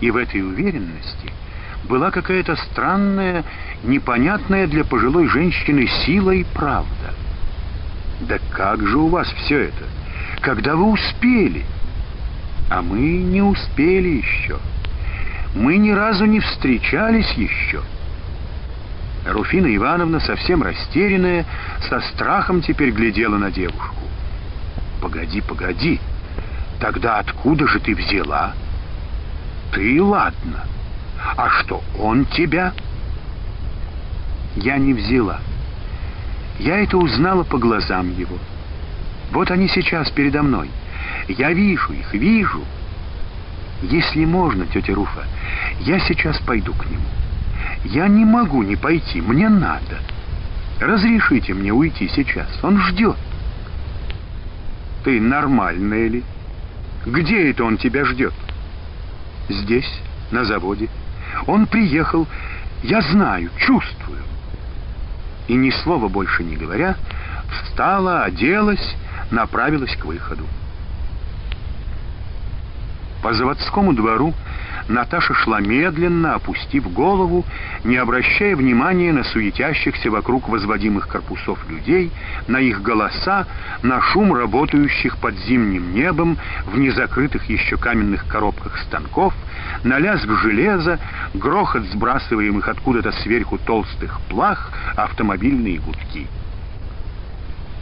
[0.00, 1.30] И в этой уверенности
[1.84, 3.44] была какая-то странная,
[3.82, 7.14] непонятная для пожилой женщины сила и правда.
[8.20, 9.84] Да как же у вас все это?
[10.40, 11.64] Когда вы успели?
[12.68, 14.58] А мы не успели еще.
[15.54, 17.80] Мы ни разу не встречались еще.
[19.26, 21.44] Руфина Ивановна, совсем растерянная,
[21.88, 23.96] со страхом теперь глядела на девушку.
[25.00, 26.00] «Погоди, погоди,
[26.78, 28.52] тогда откуда же ты взяла?»
[29.72, 30.64] «Ты, ладно.
[31.36, 32.72] А что, он тебя?»
[34.56, 35.40] «Я не взяла.
[36.58, 38.36] Я это узнала по глазам его.
[39.32, 40.70] Вот они сейчас передо мной.
[41.28, 42.62] Я вижу их, вижу.
[43.82, 45.24] Если можно, тетя Руфа,
[45.80, 47.06] я сейчас пойду к нему.
[47.84, 50.00] Я не могу не пойти, мне надо.
[50.80, 53.16] Разрешите мне уйти сейчас, он ждет.
[55.04, 56.24] Ты нормальная ли?
[57.06, 58.34] Где это он тебя ждет?
[59.48, 59.90] Здесь,
[60.30, 60.90] на заводе.
[61.46, 62.26] Он приехал,
[62.82, 64.22] я знаю, чувствую.
[65.48, 66.96] И ни слова больше не говоря,
[67.50, 68.94] встала, оделась,
[69.30, 70.44] направилась к выходу.
[73.22, 74.34] По заводскому двору
[74.90, 77.44] Наташа шла медленно, опустив голову,
[77.84, 82.10] не обращая внимания на суетящихся вокруг возводимых корпусов людей,
[82.48, 83.46] на их голоса,
[83.84, 89.32] на шум работающих под зимним небом в незакрытых еще каменных коробках станков,
[89.84, 90.98] на лязг железа,
[91.34, 96.26] грохот сбрасываемых откуда-то сверху толстых плах, автомобильные гудки.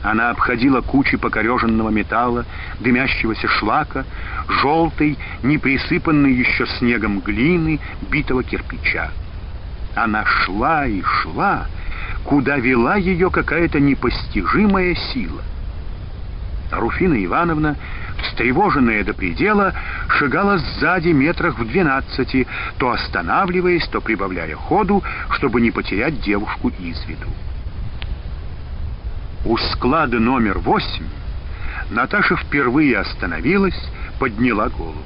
[0.02, 2.44] Она обходила кучи покореженного металла,
[2.80, 4.04] дымящегося шлака,
[4.48, 9.10] желтой, не присыпанной еще снегом глины, битого кирпича.
[9.96, 11.66] Она шла и шла,
[12.24, 15.42] куда вела ее какая-то непостижимая сила.
[16.70, 17.76] Руфина Ивановна,
[18.22, 19.74] встревоженная до предела,
[20.08, 27.04] шагала сзади метрах в двенадцати, то останавливаясь, то прибавляя ходу, чтобы не потерять девушку из
[27.06, 27.26] виду.
[29.48, 31.06] У склада номер восемь
[31.88, 33.82] Наташа впервые остановилась,
[34.18, 35.02] подняла голову.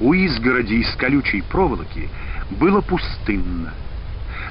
[0.00, 2.08] У изгороди из колючей проволоки
[2.52, 3.74] было пустынно.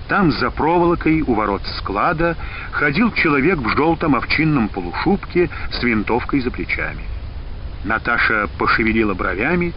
[0.08, 2.38] Там за проволокой у ворот склада
[2.74, 7.06] ходил человек в желтом овчинном полушубке с винтовкой за плечами.
[7.86, 9.74] Наташа пошевелила бровями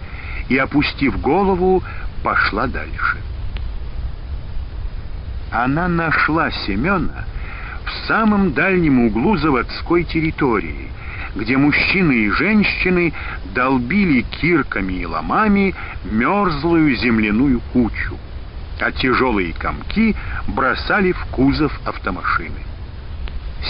[0.51, 1.83] и, опустив голову,
[2.23, 3.17] пошла дальше.
[5.51, 7.25] Она нашла Семена
[7.89, 10.91] в самом дальнем углу заводской территории,
[11.35, 13.15] где мужчины и женщины
[13.55, 15.75] долбили кирками и ломами
[16.05, 18.19] мерзлую земляную кучу,
[18.81, 20.15] а тяжелые комки
[20.49, 22.61] бросали в кузов автомашины.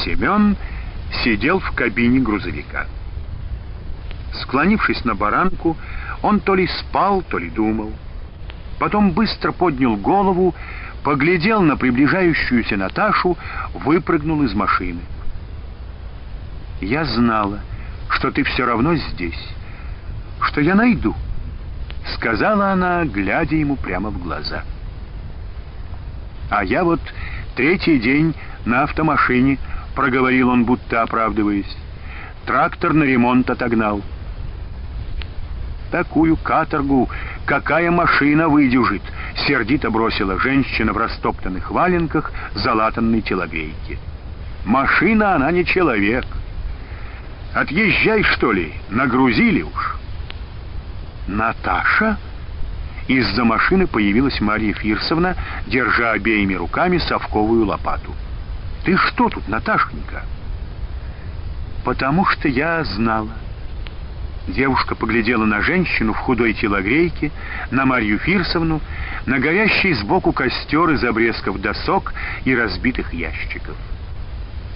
[0.04, 0.57] Семен
[1.22, 2.87] сидел в кабине грузовика.
[4.42, 5.76] Склонившись на баранку,
[6.22, 7.92] он то ли спал, то ли думал.
[8.78, 10.54] Потом быстро поднял голову
[11.02, 13.37] поглядел на приближающуюся Наташу,
[13.74, 15.00] выпрыгнул из машины.
[16.80, 17.61] «Я знала,
[18.11, 19.48] что ты все равно здесь,
[20.42, 21.14] что я найду»,—
[22.14, 24.62] сказала она, глядя ему прямо в глаза.
[26.50, 27.00] «А я вот
[27.56, 28.34] третий день
[28.64, 29.58] на автомашине»,—
[29.94, 31.76] проговорил он, будто оправдываясь.
[32.46, 34.02] «Трактор на ремонт отогнал».
[35.90, 37.08] Такую каторгу
[37.48, 39.02] какая машина выдюжит,
[39.46, 43.98] сердито бросила женщина в растоптанных валенках залатанной телогрейки.
[44.64, 46.24] Машина она не человек.
[47.55, 49.96] Отъезжай, что ли, нагрузили уж.
[51.27, 52.18] Наташа?
[53.07, 55.35] Из-за машины появилась Мария Фирсовна,
[55.66, 58.14] держа обеими руками совковую лопату.
[58.85, 60.24] Ты что тут, Наташенька?
[61.85, 63.33] Потому что я знала.
[64.48, 67.30] Девушка поглядела на женщину в худой телогрейке,
[67.70, 68.80] на Марью Фирсовну,
[69.26, 72.14] на горящий сбоку костер из обрезков досок
[72.46, 73.76] и разбитых ящиков.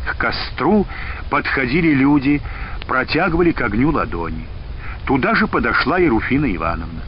[0.07, 0.87] К костру
[1.31, 2.43] подходили люди,
[2.87, 4.47] протягивали к огню ладони.
[5.07, 7.01] Туда же подошла и Руфина Ивановна.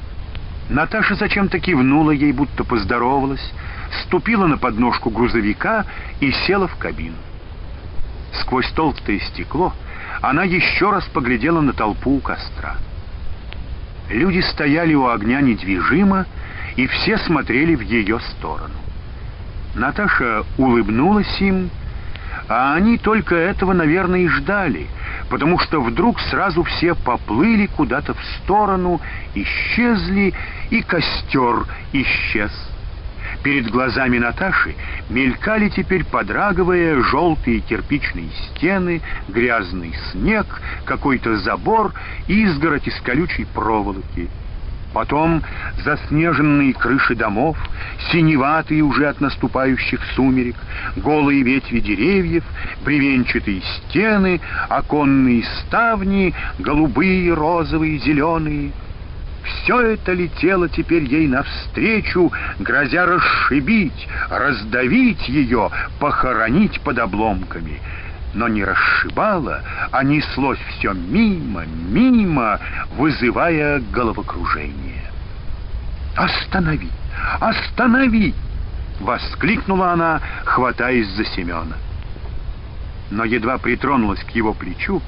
[0.71, 3.53] Наташа зачем-то кивнула ей, будто поздоровалась,
[4.05, 5.85] ступила на подножку грузовика
[6.21, 7.17] и села в кабину.
[8.33, 9.75] Сквозь толстое стекло
[10.21, 12.77] она еще раз поглядела на толпу у костра.
[14.09, 16.27] Люди стояли у огня недвижимо,
[16.77, 18.75] и все смотрели в ее сторону.
[19.75, 21.71] Наташа улыбнулась им,
[22.49, 24.87] а они только этого, наверное, и ждали,
[25.31, 29.01] потому что вдруг сразу все поплыли куда-то в сторону,
[29.35, 30.35] исчезли,
[30.71, 32.53] и костер исчез.
[33.45, 34.75] Перед глазами Наташи
[35.11, 40.47] мелькали теперь, подрагивая, желтые кирпичные стены, грязный снег,
[40.87, 41.93] какой-то забор,
[42.27, 44.31] изгородь из колючей проволоки.
[44.95, 45.43] Потом
[45.85, 47.59] заснеженные крыши домов,
[48.11, 50.57] синеватые уже от наступающих сумерек,
[50.97, 52.45] голые ветви деревьев,
[52.83, 54.41] бревенчатые стены,
[54.71, 58.73] оконные ставни, голубые, розовые, зеленые—
[59.45, 65.71] Все это летело теперь ей навстречу, грозя расшибить, раздавить ее,
[66.01, 67.81] похоронить под обломками.
[68.33, 72.59] Но не расшибало, а неслось все мимо, мимо,
[72.97, 75.03] вызывая головокружение.
[76.17, 76.91] «Останови!
[77.41, 78.35] Останови!»—
[79.01, 81.77] воскликнула она, хватаясь за Семена.
[83.11, 85.03] Но едва притронулась к его плечу,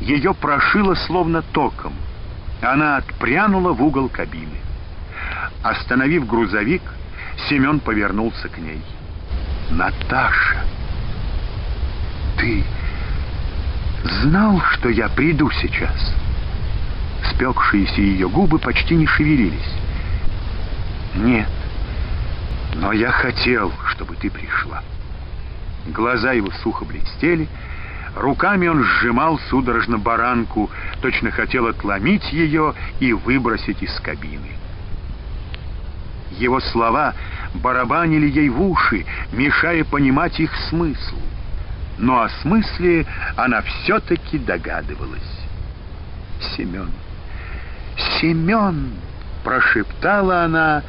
[0.00, 1.94] ее прошило словно током.
[2.62, 4.56] Она отпрянула в угол кабины.
[5.64, 6.82] Остановив грузовик,
[7.48, 8.80] Семен повернулся к ней.
[9.70, 10.64] «Наташа,
[12.38, 12.62] ты
[14.04, 16.14] знал, что я приду сейчас?»
[17.32, 19.74] Спекшиеся ее губы почти не шевелились.
[21.14, 21.48] «Нет,
[22.74, 24.82] но я хотел, чтобы ты пришла».
[25.86, 27.48] Глаза его сухо блестели,
[28.14, 34.50] Руками он сжимал судорожно баранку, точно хотел отломить ее и выбросить из кабины.
[36.32, 37.14] Его слова
[37.54, 41.16] барабанили ей в уши, мешая понимать их смысл.
[41.98, 43.06] Но о смысле
[43.36, 45.20] она все-таки догадывалась.
[46.56, 46.90] «Семен!
[48.20, 48.92] Семен!»—
[49.44, 50.82] прошептала она,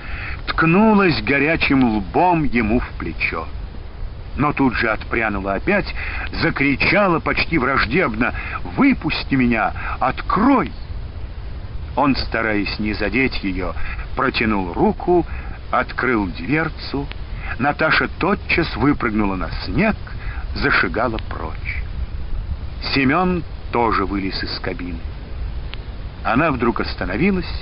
[0.48, 3.48] ткнулась горячим лбом ему в плечо
[4.36, 5.94] но тут же отпрянула опять,
[6.42, 8.34] закричала почти враждебно
[8.76, 9.72] «Выпусти меня!
[10.00, 10.72] Открой!»
[11.96, 13.74] Он, стараясь не задеть ее,
[14.16, 15.26] протянул руку,
[15.72, 17.08] открыл дверцу.
[17.60, 19.96] Наташа тотчас выпрыгнула на снег,
[20.56, 21.84] зашагала прочь.
[22.96, 25.00] Семен тоже вылез из кабины.
[26.24, 27.62] Она вдруг остановилась,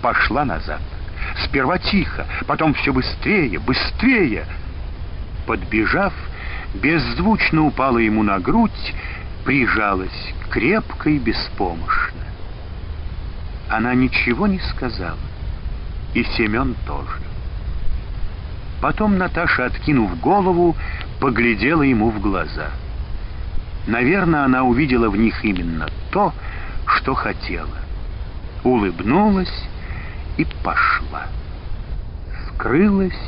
[0.00, 0.80] пошла назад.
[1.44, 4.46] Сперва тихо, потом все быстрее, быстрее—
[5.46, 6.12] подбежав,
[6.74, 8.94] беззвучно упала ему на грудь,
[9.44, 12.20] прижалась крепко и беспомощно.
[13.68, 15.18] Она ничего не сказала,
[16.14, 17.20] и Семен тоже.
[18.80, 20.76] Потом Наташа, откинув голову,
[21.20, 22.70] поглядела ему в глаза.
[23.86, 26.32] Наверное, она увидела в них именно то,
[26.86, 27.78] что хотела.
[28.64, 29.64] Улыбнулась
[30.36, 31.26] и пошла.
[32.48, 33.18] Скрылась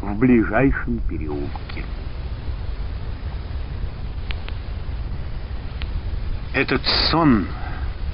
[0.00, 1.84] в ближайшем переулке.
[6.52, 7.46] Этот сон,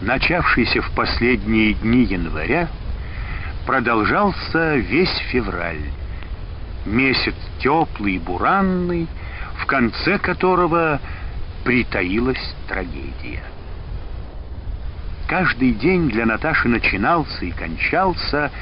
[0.01, 2.69] начавшийся в последние дни января,
[3.67, 5.91] продолжался весь февраль.
[6.85, 9.09] Месяц теплый и буранный,
[9.59, 11.01] в конце которого
[11.65, 13.43] притаилась трагедия.
[15.27, 18.53] Каждый день для Наташи начинался и кончался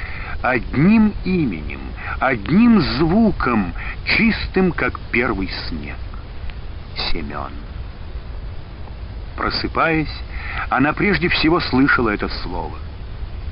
[0.41, 1.81] одним именем,
[2.19, 3.73] одним звуком,
[4.05, 5.97] чистым, как первый снег.
[7.11, 7.51] Семен.
[9.35, 10.21] Просыпаясь,
[10.69, 12.77] она прежде всего слышала это слово.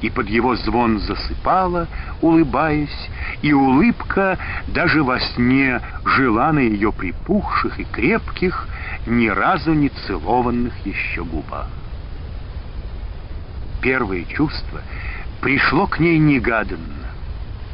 [0.02, 1.88] И под его звон засыпала,
[2.22, 3.10] улыбаясь,
[3.42, 8.68] и улыбка даже во сне жила на ее припухших и крепких,
[9.06, 11.68] ни разу не целованных еще губах.
[13.82, 14.82] Первое чувство
[15.44, 17.12] пришло к ней негаданно.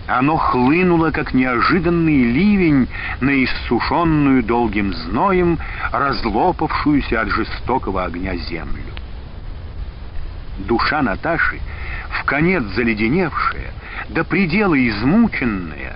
[0.08, 2.88] Оно хлынуло, как неожиданный ливень,
[3.22, 5.60] на иссушенную долгим зноем,
[5.92, 8.92] разлопавшуюся от жестокого огня землю.
[10.58, 11.60] Душа Наташи,
[12.10, 13.72] в конец заледеневшая,
[14.10, 15.96] до предела измученная,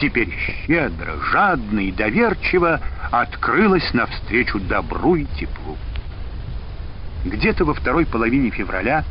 [0.00, 0.32] теперь
[0.66, 2.80] щедро, жадно и доверчиво
[3.10, 5.76] открылась навстречу добру и теплу.
[7.26, 9.04] Где-то во второй половине февраля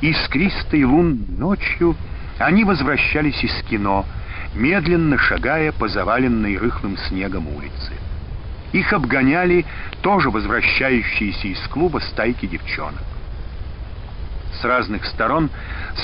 [0.00, 1.96] искристой лунной ночью
[2.38, 4.06] они возвращались из кино,
[4.54, 7.92] медленно шагая по заваленной рыхлым снегом улице.
[8.72, 9.64] Их обгоняли
[10.02, 13.02] тоже возвращающиеся из клуба стайки девчонок.
[14.60, 15.50] С разных сторон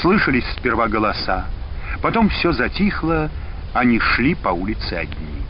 [0.01, 1.47] слышались сперва голоса,
[2.03, 3.31] потом все затихло,
[3.73, 5.43] они шли по улице одни.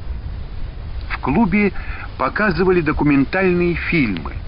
[1.11, 1.73] В клубе
[2.19, 4.33] показывали документальные фильмы—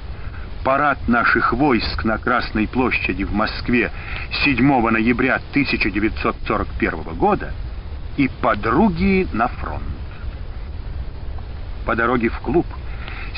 [0.67, 3.93] парад наших войск на Красной площади в Москве
[4.45, 7.53] 7 ноября 1941 года
[8.17, 9.85] и подруги на фронт.
[11.85, 12.67] По дороге в клуб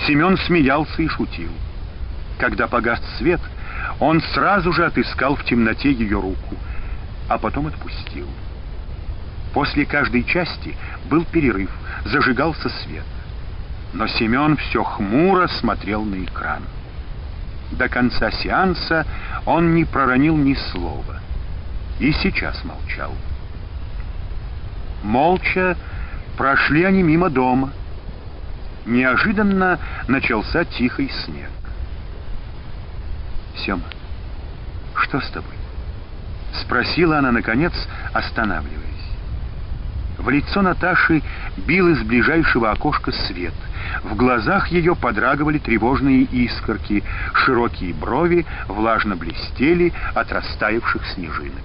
[0.07, 1.51] Семен смеялся и шутил.
[2.39, 3.43] Когда погас свет,
[4.01, 6.57] он сразу же отыскал в темноте ее руку,
[7.29, 8.27] а потом отпустил.
[9.53, 10.75] После каждой части
[11.11, 11.71] был перерыв,
[12.07, 13.05] зажигался свет.
[13.93, 16.63] Но Семен все хмуро смотрел на экран.
[17.73, 19.07] До конца сеанса
[19.45, 21.21] он не проронил ни слова.
[22.01, 23.13] И сейчас молчал.
[25.03, 25.77] Молча
[26.37, 27.73] прошли они мимо дома.
[28.87, 31.51] Неожиданно начался тихий снег.
[33.57, 33.85] Сема,
[34.95, 35.59] что с тобой?—
[36.63, 37.73] спросила она, наконец,
[38.13, 38.79] останавливаясь.
[40.17, 41.23] В лицо Наташи
[41.57, 43.55] бил из ближайшего окошка свет.
[44.03, 47.03] В глазах ее подрагивали тревожные искорки,
[47.35, 51.65] широкие брови влажно блестели от растаявших снежинок.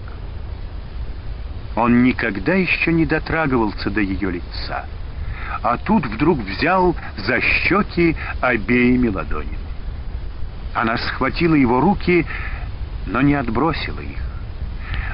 [1.75, 4.85] Он никогда еще не дотрагивался до ее лица,
[5.61, 9.57] а тут вдруг взял за щеки обеими ладонями.
[10.73, 12.25] Она схватила его руки,
[13.05, 14.19] но не отбросила их.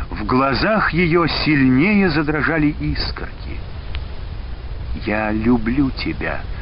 [0.09, 3.59] В глазах ее сильнее задрожали искорки.
[5.05, 6.41] «Я люблю тебя»,—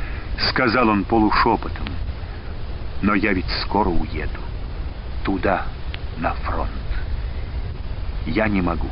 [0.49, 1.88] сказал он полушепотом.
[3.01, 4.39] «Но я ведь скоро уеду.
[5.23, 5.63] Туда,
[6.17, 6.69] на фронт.
[8.25, 8.89] Я не могу.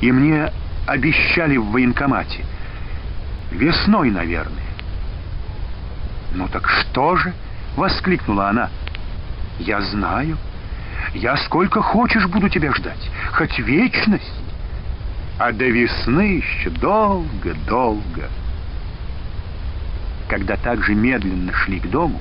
[0.00, 0.50] И мне
[0.86, 2.44] обещали в военкомате.
[3.50, 4.64] Весной, наверное».
[6.32, 7.32] «Ну так что же?»—
[7.76, 8.70] воскликнула она.
[9.58, 10.38] «Я знаю».
[11.14, 14.32] Я сколько хочешь буду тебя ждать, хоть вечность.
[15.38, 18.28] А до весны еще долго-долго.
[20.28, 22.20] Когда так же медленно шли к дому,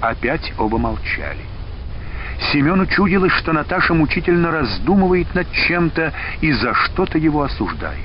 [0.00, 1.44] опять оба молчали.
[2.52, 8.04] Семену чудилось, что Наташа мучительно раздумывает над чем-то и за что-то его осуждает.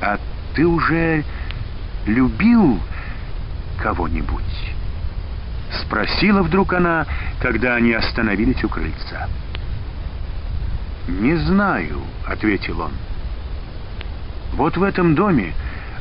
[0.00, 0.18] «А
[0.54, 1.24] ты уже
[2.06, 2.80] любил
[3.78, 4.74] кого-нибудь?»
[5.82, 7.06] Спросила вдруг она,
[7.40, 9.28] когда они остановились у крыльца.
[11.06, 12.92] «Не знаю»,— ответил он.
[14.52, 15.54] «Вот в этом доме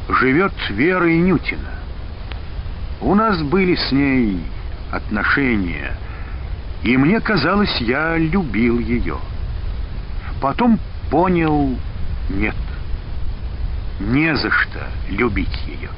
[0.09, 1.69] живет Вера Инютина.
[3.01, 4.43] У нас были с ней
[4.91, 5.95] отношения,
[6.83, 9.17] и мне казалось, я любил ее.
[10.41, 10.79] Потом
[11.09, 11.77] понял,
[12.29, 12.55] нет,
[13.99, 15.89] не за что любить ее.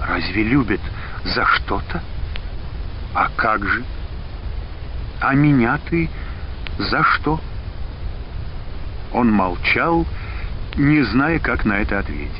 [0.00, 0.80] Разве любят
[1.24, 2.02] за что-то?
[3.14, 3.84] А как же?
[5.20, 6.10] А меня ты
[6.78, 7.40] за что?
[9.12, 10.06] Он молчал,
[10.76, 12.30] не зная, как на это ответить.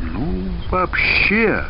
[0.00, 1.64] Ну, вообще,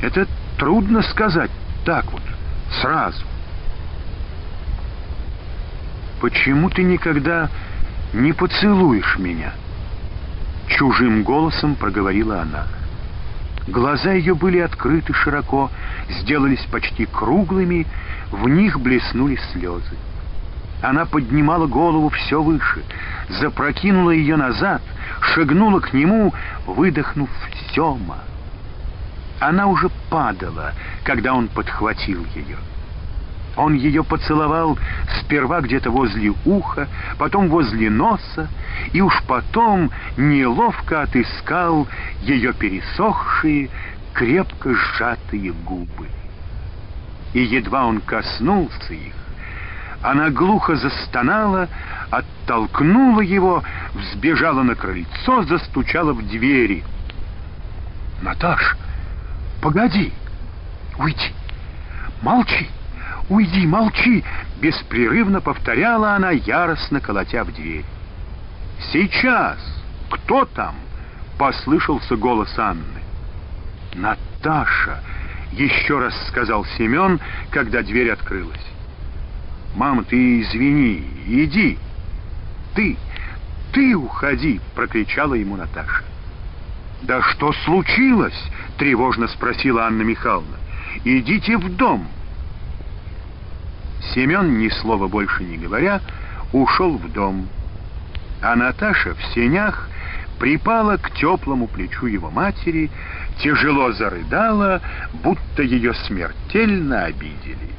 [0.00, 0.26] это
[0.58, 1.50] трудно сказать
[1.84, 2.22] так вот,
[2.80, 3.24] сразу.
[6.20, 7.50] Почему ты никогда
[8.12, 9.52] не поцелуешь меня?
[10.68, 12.66] Чужим голосом проговорила она.
[13.66, 15.70] Глаза ее были открыты широко,
[16.08, 17.86] сделались почти круглыми,
[18.30, 19.96] в них блеснули слезы.
[20.80, 22.82] Она поднимала голову все выше,
[23.40, 24.82] запрокинула ее назад,
[25.20, 26.32] шагнула к нему,
[26.66, 27.30] выдохнув
[27.74, 28.18] «Сема».
[29.40, 30.72] Она уже падала,
[31.04, 32.56] когда он подхватил ее.
[33.56, 34.78] Он ее поцеловал
[35.20, 38.48] сперва где-то возле уха, потом возле носа,
[38.92, 41.86] и уж потом неловко отыскал
[42.22, 43.68] ее пересохшие,
[44.14, 46.06] крепко сжатые губы.
[47.34, 49.14] И едва он коснулся их,
[50.02, 51.68] она глухо застонала,
[52.10, 53.62] оттолкнула его,
[53.94, 56.84] взбежала на крыльцо, застучала в двери.
[58.20, 58.76] «Наташ,
[59.60, 60.12] погоди!
[60.98, 61.32] Уйди!
[62.22, 62.68] Молчи!»
[63.28, 64.24] «Уйди, молчи!»—
[64.60, 67.84] беспрерывно повторяла она, яростно колотя в дверь.
[68.92, 69.58] «Сейчас!
[70.10, 70.74] Кто там?»—
[71.38, 73.00] послышался голос Анны.
[73.94, 75.00] «Наташа!»—
[75.52, 78.71] еще раз сказал Семен, когда дверь открылась.
[79.74, 81.78] «Мама, ты извини, иди!»
[82.74, 82.96] «Ты,
[83.72, 86.04] ты уходи!»— прокричала ему Наташа.
[87.02, 90.56] «Да что случилось?»— тревожно спросила Анна Михайловна.
[91.04, 92.06] «Идите в дом!»
[94.14, 96.00] Семен, ни слова больше не говоря,
[96.52, 97.48] ушел в дом.
[98.42, 99.88] А Наташа в сенях
[100.38, 102.90] припала к теплому плечу его матери,
[103.38, 104.80] тяжело зарыдала,
[105.22, 107.70] будто ее смертельно обидели.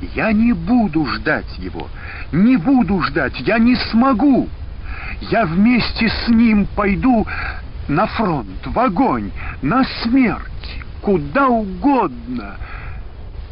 [0.00, 1.88] «Я не буду ждать его,
[2.32, 4.48] не буду ждать, я не смогу!
[5.20, 7.26] Я вместе с ним пойду
[7.88, 9.30] на фронт, в огонь,
[9.62, 12.56] на смерть, куда угодно,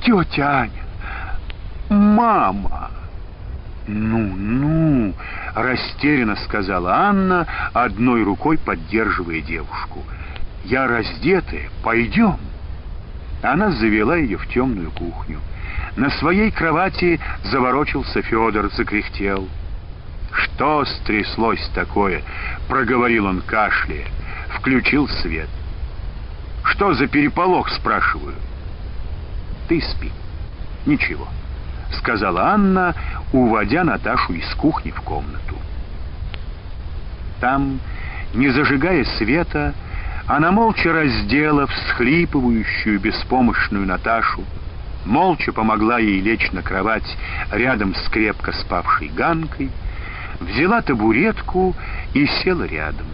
[0.02, 0.82] тетя Аня.
[1.88, 2.90] «Мама!»
[3.86, 5.14] «Ну-ну!»—
[5.54, 10.02] растерянно сказала Анна, одной рукой поддерживая девушку.
[10.64, 12.38] «Я раздетая, пойдем!»
[13.42, 15.38] Она завела ее в темную кухню.
[15.96, 19.48] На своей кровати заворочился Федор, закряхтел.
[20.32, 22.22] «Что стряслось такое?»—
[22.68, 24.06] проговорил он кашляя.
[24.58, 25.48] Включил свет.
[26.64, 28.34] «Что за переполох?»— спрашиваю.
[29.68, 30.12] «Ты спи.
[30.84, 31.28] Ничего».—
[31.92, 32.94] сказала Анна,
[33.32, 35.56] уводя Наташу из кухни в комнату.
[37.40, 37.78] Там,
[38.34, 39.74] не зажигая света,
[40.26, 44.44] она молча раздела всхлипывающую беспомощную Наташу,
[45.06, 47.16] молча помогла ей лечь на кровать
[47.50, 49.70] рядом с крепко спавшей Ганкой,
[50.40, 51.74] взяла табуретку
[52.12, 53.06] и села рядом.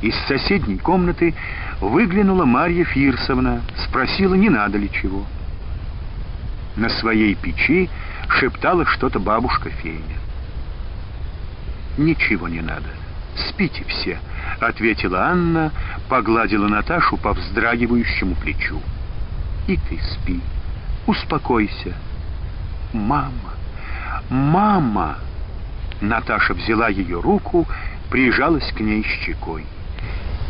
[0.00, 1.34] Из соседней комнаты
[1.80, 5.26] выглянула Марья Фирсовна, спросила, не надо ли чего.
[6.76, 7.88] На своей печи
[8.28, 10.16] шептала что-то бабушка Феня.
[11.96, 12.86] «Ничего не надо,
[13.48, 14.20] спите все»,—
[14.60, 15.72] ответила Анна,
[16.08, 18.80] погладила Наташу по вздрагивающему плечу.
[19.66, 20.40] «И ты спи,
[21.08, 21.94] успокойся».
[22.92, 23.54] «Мама,
[24.30, 25.16] мама!»
[26.00, 27.66] Наташа взяла ее руку,
[28.10, 29.64] прижалась к ней щекой.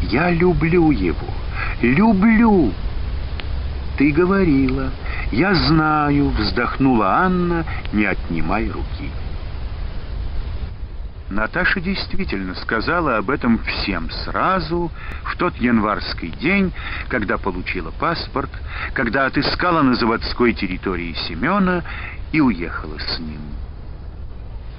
[0.02, 1.26] «Я люблю его,
[1.80, 2.72] люблю!»
[3.96, 4.90] «Ты говорила,
[5.32, 9.10] я знаю»,— вздохнула Анна, не отнимая руки.
[11.30, 14.90] Наташа действительно сказала об этом всем сразу,
[15.24, 16.72] в тот январский день,
[17.08, 18.50] когда получила паспорт,
[18.94, 21.82] когда отыскала на заводской территории Семена
[22.32, 23.40] и уехала с ним.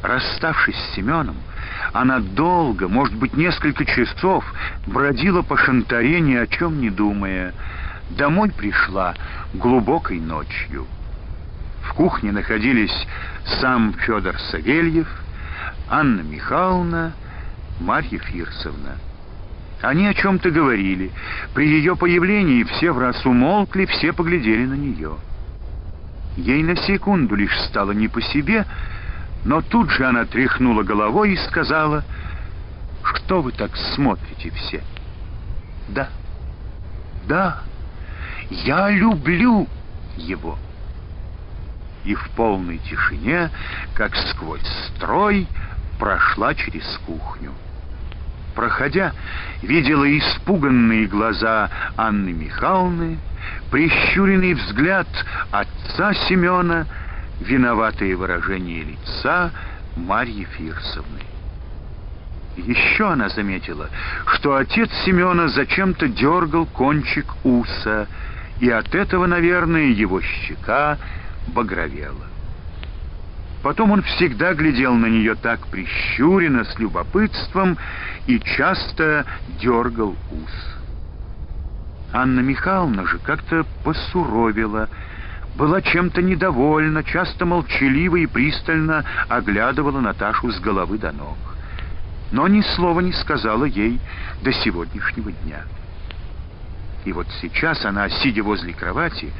[0.01, 1.35] Расставшись с Семеном,
[1.93, 4.43] она долго, может быть, несколько часов
[4.87, 7.53] бродила по Шантаре, ни о чем не думая.
[8.09, 9.13] Домой пришла
[9.53, 10.87] глубокой ночью.
[11.83, 13.07] В кухне находились
[13.59, 15.07] сам Федор Савельев,
[15.89, 17.13] Анна Михайловна,
[17.79, 18.97] Марья Фирсовна.
[19.81, 21.11] Они о чем-то говорили.
[21.55, 25.15] При ее появлении все в раз умолкли, все поглядели на нее.
[26.37, 28.65] Ей на секунду лишь стало не по себе,
[29.45, 32.03] но тут же она тряхнула головой и сказала,
[33.03, 34.83] «Что вы так смотрите все?»
[35.87, 36.09] «Да,
[37.27, 37.63] да,
[38.51, 39.67] я люблю
[40.17, 40.57] его».
[42.05, 43.49] И в полной тишине,
[43.95, 45.47] как сквозь строй,
[45.99, 47.51] прошла через кухню.
[48.55, 49.13] Проходя,
[49.61, 53.19] видела испуганные глаза Анны Михайловны,
[53.69, 55.07] прищуренный взгляд
[55.51, 56.87] отца Семена,
[57.39, 59.51] виноватое выражение лица
[59.95, 61.21] Марьи Фирсовны.
[62.57, 63.89] Еще она заметила,
[64.25, 68.07] что отец Семена зачем-то дергал кончик уса,
[68.59, 70.97] и от этого, наверное, его щека
[71.47, 72.28] багровела.
[73.61, 77.77] Потом он всегда глядел на нее так прищуренно, с любопытством,
[78.25, 79.25] и часто
[79.59, 80.77] дергал ус.
[82.13, 84.89] Анна Михайловна же как-то посуровила,
[85.55, 91.37] была чем-то недовольна, часто молчаливо и пристально оглядывала Наташу с головы до ног.
[92.31, 93.99] Но ни слова не сказала ей
[94.41, 95.63] до сегодняшнего дня.
[97.03, 99.33] И вот сейчас она, сидя возле кровати,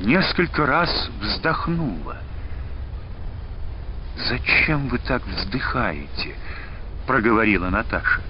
[0.00, 2.16] несколько раз вздохнула—
[4.16, 6.34] «Зачем вы так вздыхаете?»—
[7.06, 8.20] проговорила Наташа.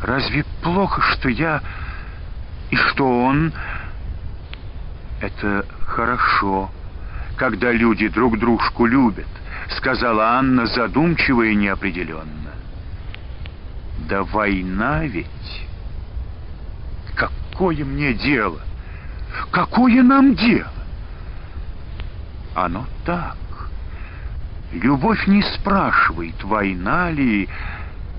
[0.00, 1.62] «Разве плохо, что я
[2.70, 3.52] и что он...»
[5.20, 6.70] «Это хорошо,
[7.36, 9.28] когда люди друг дружку любят»,—
[9.76, 12.52] сказала Анна задумчиво и неопределенно.
[14.08, 15.66] «Да война ведь...»
[17.14, 18.60] «Какое мне дело?
[19.50, 20.72] Какое нам дело?»
[22.54, 23.36] «Оно так.
[24.74, 27.48] Любовь не спрашивает, война ли,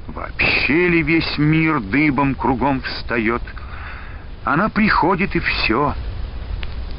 [0.07, 3.41] вообще ли весь мир дыбом кругом встает.
[4.45, 5.93] Она приходит и все.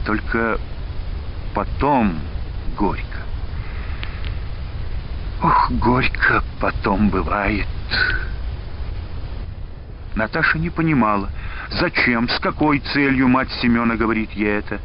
[0.05, 0.59] Только
[1.55, 2.19] потом
[2.77, 3.03] горько.
[5.43, 7.67] Ох, горько потом бывает.
[10.15, 11.31] Наташа не понимала,
[11.71, 14.81] зачем, с какой целью мать Семена говорит ей это.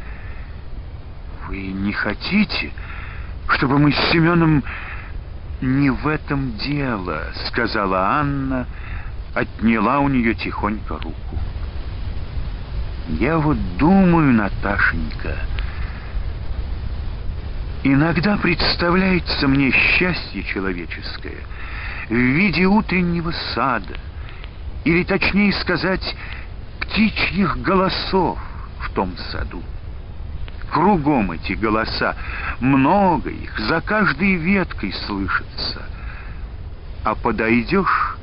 [1.48, 2.72] Вы не хотите,
[3.54, 4.64] чтобы мы с Семеном...
[5.62, 8.66] «Не в этом дело»,— сказала Анна,
[9.36, 11.38] отняла у нее тихонько руку.
[13.10, 15.36] «Я вот думаю, Наташенька,
[17.84, 21.44] иногда представляется мне счастье человеческое
[22.10, 24.00] в виде утреннего сада,
[24.84, 26.16] или, точнее сказать,
[26.80, 28.40] птичьих голосов
[28.80, 29.62] в том саду.
[30.72, 32.16] Кругом эти голоса,
[32.62, 35.82] много их, за каждой веткой слышится.
[37.04, 38.16] А подойдешь,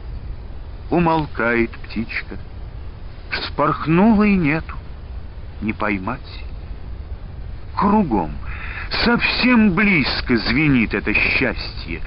[0.91, 2.37] умолкает птичка.
[3.31, 4.77] Вспорхнула и нету,
[5.61, 6.45] не поймать.
[7.77, 8.33] Кругом,
[9.05, 12.01] совсем близко звенит это счастье,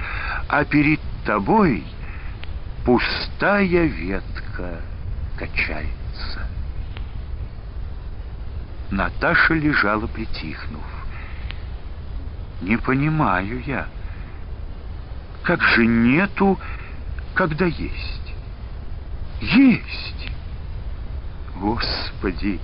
[0.50, 1.84] а перед тобой
[2.84, 4.82] пустая ветка
[5.38, 6.48] качается.
[8.92, 10.84] Наташа лежала, притихнув.
[12.62, 13.88] «Не понимаю я,
[15.44, 16.60] как же нету,
[17.34, 18.36] когда есть?»
[19.42, 20.30] «Есть!»
[21.56, 22.60] «Господи,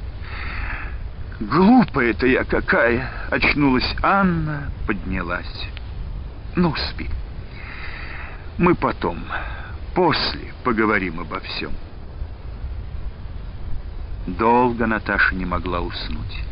[1.40, 5.68] глупая-то я какая!» Очнулась Анна, поднялась.
[6.56, 7.08] Ну, спи.
[8.58, 9.20] Мы потом,
[9.94, 11.72] после поговорим обо всем.
[14.28, 16.44] Долго Наташа не могла уснуть.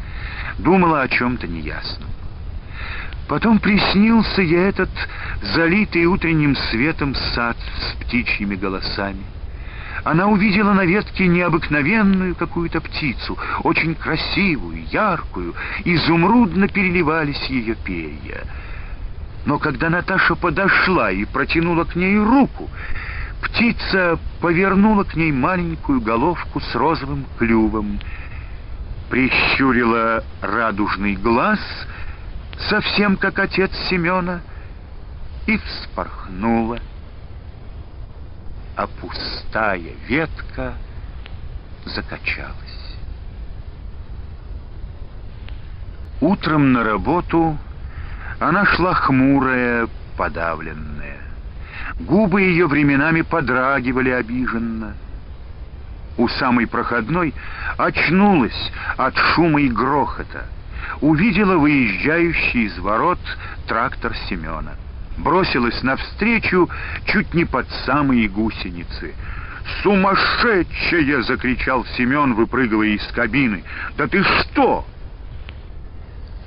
[0.57, 2.09] Думала о чем-то неясном.
[3.27, 4.89] Потом приснился ей этот
[5.41, 9.23] залитый утренним светом сад с птичьими голосами.
[10.05, 15.53] Она увидела на ветке необыкновенную какую-то птицу, очень красивую, яркую,
[15.83, 18.43] изумрудно переливались ее перья.
[19.45, 22.69] Но когда Наташа подошла и протянула к ней руку,
[23.45, 27.99] птица повернула к ней маленькую головку с розовым клювом,
[29.09, 31.59] прищурила радужный глаз—
[32.69, 34.41] совсем как отец Семена,
[35.45, 36.79] и вспорхнула.
[38.75, 40.73] А пустая ветка
[41.85, 42.97] закачалась.
[46.19, 47.57] Утром на работу
[48.39, 49.87] она шла хмурая,
[50.17, 51.04] подавленная.
[51.99, 54.93] Губы ее временами подрагивали обиженно.
[56.17, 57.33] У самой проходной
[57.77, 60.45] очнулась от шума и грохота
[61.01, 63.19] увидела выезжающий из ворот
[63.67, 64.73] трактор Семена.
[65.17, 66.69] Бросилась навстречу
[67.05, 69.13] чуть не под самые гусеницы.
[69.81, 73.63] «Сумасшедшая!»— закричал Семен, выпрыгивая из кабины.
[73.97, 74.85] «Да ты что?»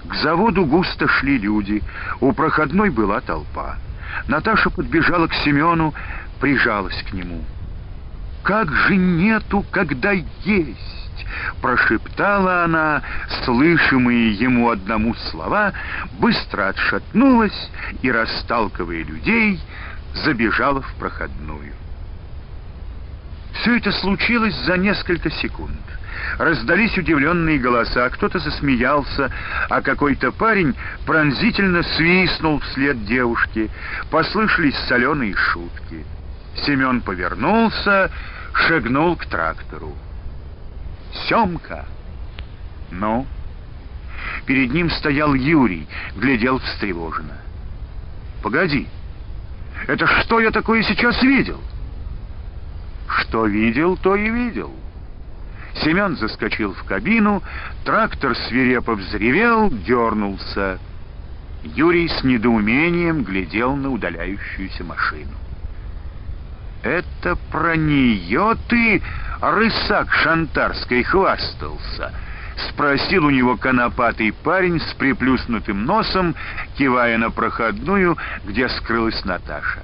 [0.07, 1.83] К заводу густо шли люди.
[2.21, 3.77] У проходной была толпа.
[4.27, 5.95] Наташа подбежала к Семену,
[6.41, 7.45] прижалась к нему.
[8.43, 10.99] «Как же нету, когда есть!»
[11.61, 13.03] прошептала она,
[13.45, 15.73] слышимые ему одному слова,
[16.19, 17.71] быстро отшатнулась
[18.03, 19.61] и, расталкивая людей,
[20.15, 21.75] забежала в проходную.
[23.55, 25.81] Все это случилось за несколько секунд.
[26.39, 29.31] Раздались удивленные голоса, кто-то засмеялся,
[29.69, 30.75] а какой-то парень
[31.07, 33.69] пронзительно свистнул вслед девушке.
[34.11, 36.05] Послышались соленые шутки.
[36.65, 38.11] Семен повернулся,
[38.55, 39.97] шагнул к трактору.
[41.29, 41.87] Семка!»
[42.91, 43.27] «Ну?»
[44.47, 45.87] Перед ним стоял Юрий,
[46.17, 47.39] глядел встревоженно.
[48.43, 48.89] «Погоди,
[49.87, 51.61] это что я такое сейчас видел?»
[53.09, 54.73] «Что видел, то и видел».
[55.75, 57.43] Семен заскочил в кабину,
[57.85, 60.79] трактор свирепо взревел, дернулся.
[61.63, 65.33] Юрий с недоумением глядел на удаляющуюся машину.
[66.83, 69.03] «Это про нее ты,
[69.41, 72.13] рысак шантарской, хвастался?»—
[72.71, 76.35] спросил у него конопатый парень с приплюснутым носом,
[76.77, 79.83] кивая на проходную, где скрылась Наташа.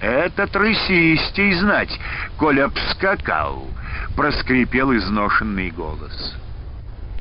[0.00, 1.98] «Этот рысистей знать,
[2.36, 3.68] коль обскакал!»—
[4.16, 6.36] проскрипел изношенный голос.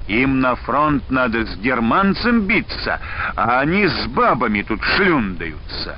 [0.07, 2.99] «Им на фронт надо с германцем биться,
[3.35, 5.97] а они с бабами тут шлюндаются».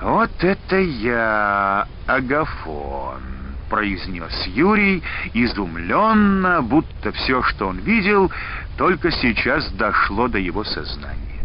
[0.00, 3.22] «Вот это я, Агафон!»—
[3.70, 8.30] произнес Юрий, изумленно, будто все, что он видел,
[8.76, 11.35] только сейчас дошло до его сознания.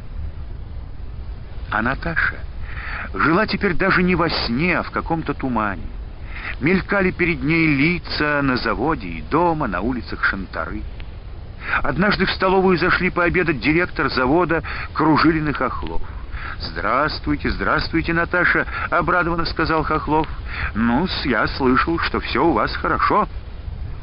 [1.72, 2.36] А Наташа
[3.14, 5.84] жила теперь даже не во сне, а в каком-то тумане.
[6.60, 10.82] Мелькали перед ней лица на заводе и дома, на улицах Шантары.
[11.82, 14.64] Однажды в столовую зашли пообедать директор завода
[14.94, 16.02] Кружилиных Охлов.
[16.60, 20.28] «Здравствуйте, здравствуйте, Наташа»,— обрадованно сказал Хохлов.
[20.76, 23.28] ну я слышал, что все у вас хорошо».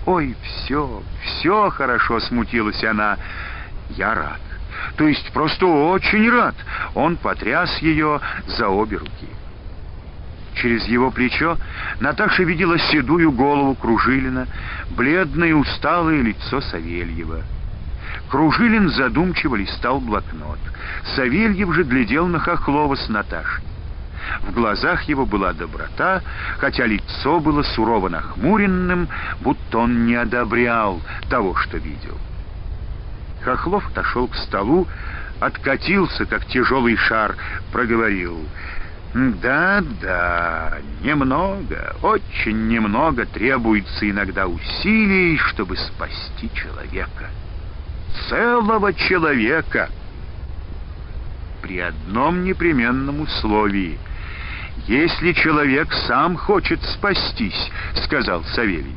[0.07, 3.19] «Ой, все, все хорошо»,— смутилась она.
[3.91, 4.41] «Я рад.
[4.97, 6.55] То есть просто очень рад».
[6.95, 9.29] Он потряс ее за обе руки.
[10.55, 11.57] Через его плечо
[12.01, 14.49] Наташа видела седую голову Кружилина,
[14.91, 17.43] бледное и усталое лицо Савельева.
[18.29, 20.59] Кружилин задумчиво листал блокнот.
[21.15, 23.65] Савельев же глядел на Хохлова с Наташей.
[24.43, 26.23] В глазах его была доброта,
[26.59, 29.09] хотя лицо было сурово нахмуренным,
[29.41, 31.01] будто он не одобрял
[31.31, 32.19] того, что видел.
[33.43, 34.87] Хохлов отошел к столу,
[35.41, 37.37] откатился, как тяжелый шар,
[37.73, 38.39] проговорил.
[39.15, 47.31] «Да-да, немного, очень немного требуется иногда усилий, чтобы спасти человека»
[48.29, 49.91] целого человека.
[51.63, 53.99] При одном непременном условии.
[54.87, 57.71] Если человек сам хочет спастись,
[58.05, 58.97] сказал Савельев.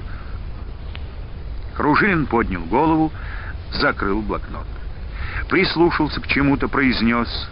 [1.76, 3.12] Кружинин поднял голову,
[3.74, 4.68] закрыл блокнот.
[5.50, 7.50] Прислушался к чему-то, произнес.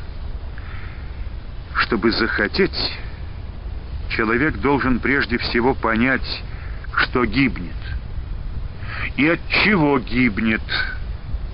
[1.76, 2.98] Чтобы захотеть,
[4.10, 6.44] человек должен прежде всего понять,
[6.96, 7.76] что гибнет.
[9.16, 10.62] и от чего гибнет,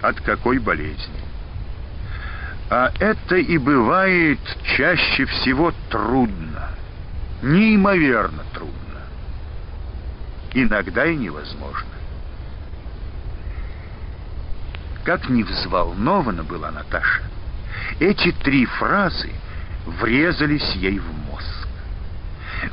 [0.02, 1.16] от какой болезни.
[2.70, 4.40] А это и бывает
[4.76, 6.70] чаще всего трудно,
[7.42, 9.02] неимоверно трудно,
[10.54, 11.95] иногда и невозможно.
[15.06, 17.22] Как не взволнована была Наташа,
[18.00, 19.30] эти три фразы
[19.86, 21.68] врезались ей в мозг.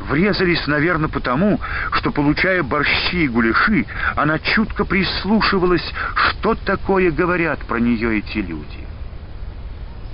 [0.00, 1.60] Врезались, наверное, потому,
[1.92, 3.84] что, получая борщи и гуляши,
[4.16, 8.86] она чутко прислушивалась, что такое говорят про нее эти люди.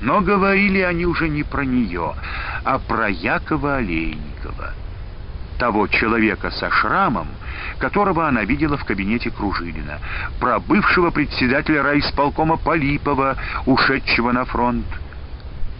[0.00, 2.14] Но говорили они уже не про нее,
[2.64, 4.72] а про Якова Олейникова,
[5.59, 7.28] того человека со шрамом,
[7.78, 9.98] которого она видела в кабинете Кружилина,
[10.40, 13.36] про бывшего председателя райисполкома Полипова,
[13.66, 14.86] ушедшего на фронт.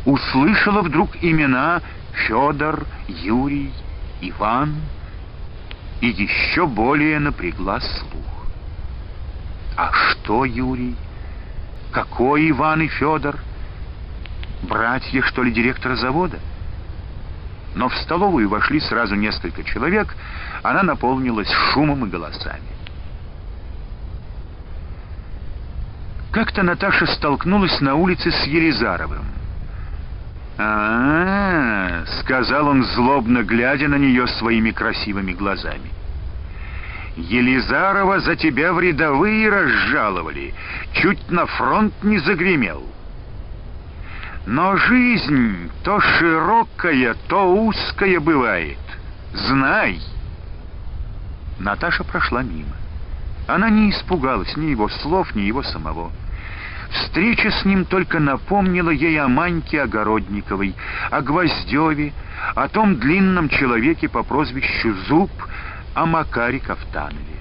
[0.05, 1.81] Услышала вдруг имена
[2.27, 3.73] Федор, Юрий,
[4.21, 4.75] Иван
[6.01, 8.47] и еще более напрягла слух.
[9.77, 10.97] А что Юрий?
[11.93, 13.37] Какой Иван и Федор?
[14.63, 16.39] Братья, что ли, директора завода?
[17.75, 20.17] Но в столовую вошли сразу несколько человек,
[20.63, 22.63] она наполнилась шумом и голосами.
[26.33, 29.25] Как-то Наташа столкнулась на улице с Елизаровым.
[30.59, 35.91] а, -а, -а сказал он, злобно глядя на нее своими красивыми глазами.
[37.17, 40.55] «Елизарова за тебя в рядовые разжаловали,
[40.93, 42.85] чуть на фронт не загремел».
[44.51, 48.79] Но жизнь то широкая, то узкая бывает.
[49.35, 50.01] Знай.
[51.59, 52.75] Наташа прошла мимо.
[53.47, 56.11] Она не испугалась ни его слов, ни его самого.
[56.91, 60.75] Встреча с ним только напомнила ей о Маньке Огородниковой,
[61.11, 62.15] о Гвоздеве,
[62.55, 65.31] о том длинном человеке по прозвищу Зуб,
[65.93, 67.37] о Макаре Кафтанове.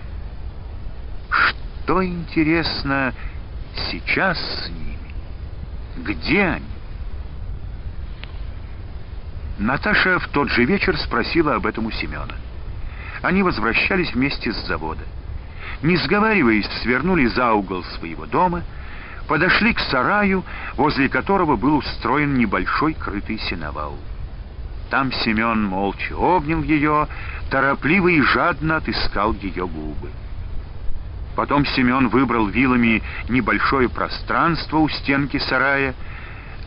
[1.29, 3.13] Что, интересно,
[3.89, 6.05] сейчас с ними?
[6.05, 6.76] Где они?
[9.59, 12.35] Наташа в тот же вечер спросила об этом у Семена.
[13.21, 15.03] Они возвращались вместе с завода.
[15.81, 18.63] Не сговариваясь, свернули за угол своего дома,
[19.27, 20.43] подошли к сараю,
[20.75, 23.97] возле которого был устроен небольшой крытый сеновал.
[24.89, 27.07] Там Семен молча обнял ее,
[27.49, 30.09] торопливо и жадно отыскал ее губы.
[31.35, 35.93] Потом Семен выбрал вилами небольшое пространство у стенки сарая,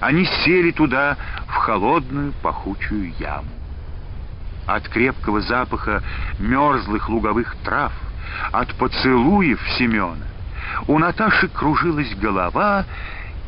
[0.00, 3.48] они сели туда, в холодную пахучую яму.
[4.66, 6.02] От крепкого запаха
[6.38, 7.92] мерзлых луговых трав,
[8.52, 10.26] от поцелуев Семена,
[10.86, 12.86] у Наташи кружилась голова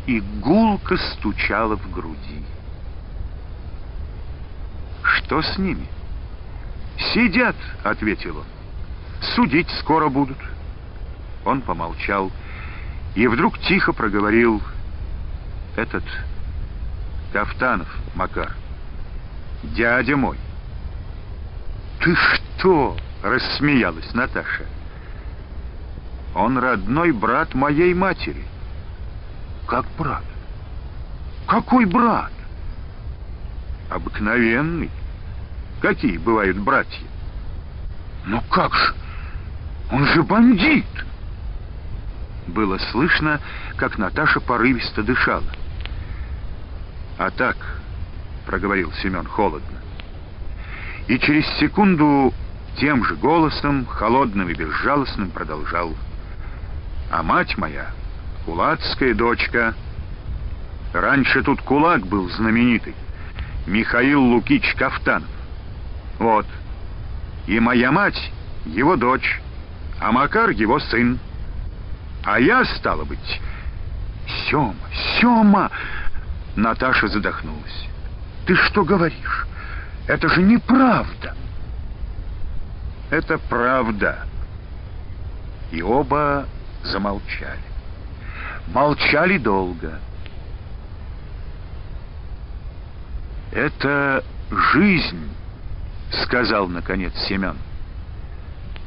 [0.07, 2.45] и гулко стучала в груди.
[5.03, 5.87] «Что с ними?»
[7.15, 8.45] «Сидят»,— ответил он.
[9.35, 10.39] «Судить скоро будут».
[11.45, 12.31] Он помолчал
[13.15, 14.63] и вдруг тихо проговорил
[15.77, 16.05] «Этот
[17.33, 18.53] Кафтанов, Макар.
[19.63, 20.39] Дядя мой.
[22.01, 22.97] Ты что?
[23.23, 24.67] Рассмеялась Наташа.
[26.35, 28.45] Он родной брат моей матери.
[29.67, 30.25] Как брат?
[31.47, 32.33] Какой брат?
[33.91, 34.91] Обыкновенный.
[35.81, 37.07] Какие бывают братья?
[38.27, 38.95] Ну как же?
[39.91, 40.87] Он же бандит!
[42.47, 43.41] Было слышно,
[43.77, 45.45] как Наташа порывисто дышала.
[47.19, 47.57] «А так»,—
[48.47, 49.79] проговорил Семен холодно.
[51.09, 52.33] И через секунду
[52.79, 55.95] тем же голосом, холодным и безжалостным, продолжал.
[57.11, 57.91] «А мать моя,
[58.45, 59.75] кулацкая дочка,
[60.93, 62.95] раньше тут кулак был знаменитый,
[63.67, 65.29] Михаил Лукич Кафтанов.
[66.19, 66.47] Вот.
[67.47, 68.33] И моя мать—
[68.65, 69.41] его дочь,
[70.01, 71.19] а Макар— его сын.
[72.25, 73.41] А я, стало быть,
[74.49, 74.75] Сема,
[75.21, 75.71] Сема!»
[76.57, 77.89] Наташа задохнулась.
[78.47, 79.47] «Ты что говоришь?
[80.07, 81.35] Это же неправда!»
[83.11, 84.27] «Это правда!»
[85.71, 86.47] И оба
[86.83, 87.61] замолчали.
[88.69, 89.99] Молчали долго.
[93.53, 95.31] «Это жизнь»,—
[96.25, 97.57] сказал, наконец, Семен.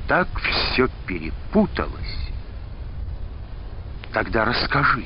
[0.07, 2.29] «Так все перепуталось.
[4.11, 5.05] Тогда расскажи».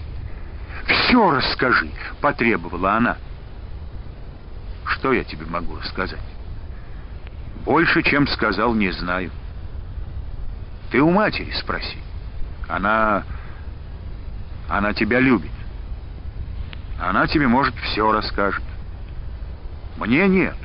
[0.89, 3.17] Все расскажи, потребовала она.
[4.85, 6.19] Что я тебе могу рассказать?
[7.63, 9.29] Больше, чем сказал, не знаю.
[10.89, 11.99] Ты у матери спроси.
[12.67, 13.23] Она...
[14.67, 15.51] Она тебя любит.
[16.99, 18.63] Она тебе, может, все расскажет.
[19.97, 20.57] Мне нет.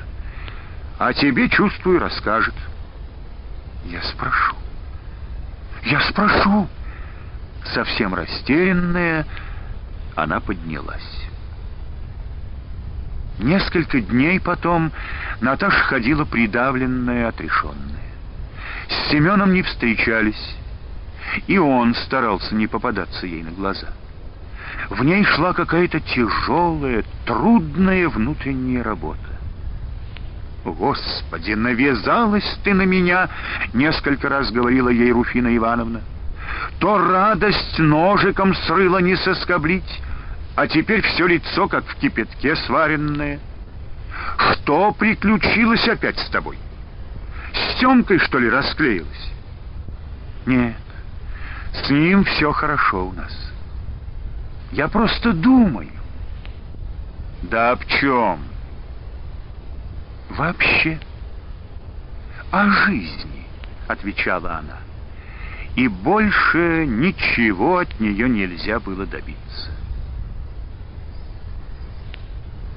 [0.97, 2.55] А тебе, чувствую, расскажет.
[3.85, 4.55] Я спрошу.
[5.83, 6.67] Я спрошу.
[7.73, 9.25] Совсем растерянная,
[10.15, 11.25] она поднялась.
[13.39, 14.91] Несколько дней потом
[15.41, 18.05] Наташа ходила придавленная, отрешенная.
[18.87, 20.55] С Семеном не встречались,
[21.47, 23.87] и он старался не попадаться ей на глаза.
[24.89, 29.19] В ней шла какая-то тяжелая, трудная внутренняя работа.
[30.63, 33.29] «Господи, навязалась ты на меня!»—
[33.73, 36.01] несколько раз говорила ей Руфина Ивановна.
[36.79, 40.01] «То радость ножиком срыла не соскоблить,
[40.55, 43.39] а теперь все лицо как в кипятке сваренное.
[44.37, 46.57] Что приключилось опять с тобой?
[47.53, 49.31] С Темкой, что ли, расклеилась?»
[50.45, 50.75] «Нет,
[51.73, 53.33] с ним все хорошо у нас.
[54.71, 55.91] Я просто думаю».
[57.43, 58.39] «Да об чем?»
[60.29, 60.99] вообще
[62.51, 63.45] о жизни,
[63.87, 64.77] отвечала она.
[65.75, 69.71] И больше ничего от нее нельзя было добиться.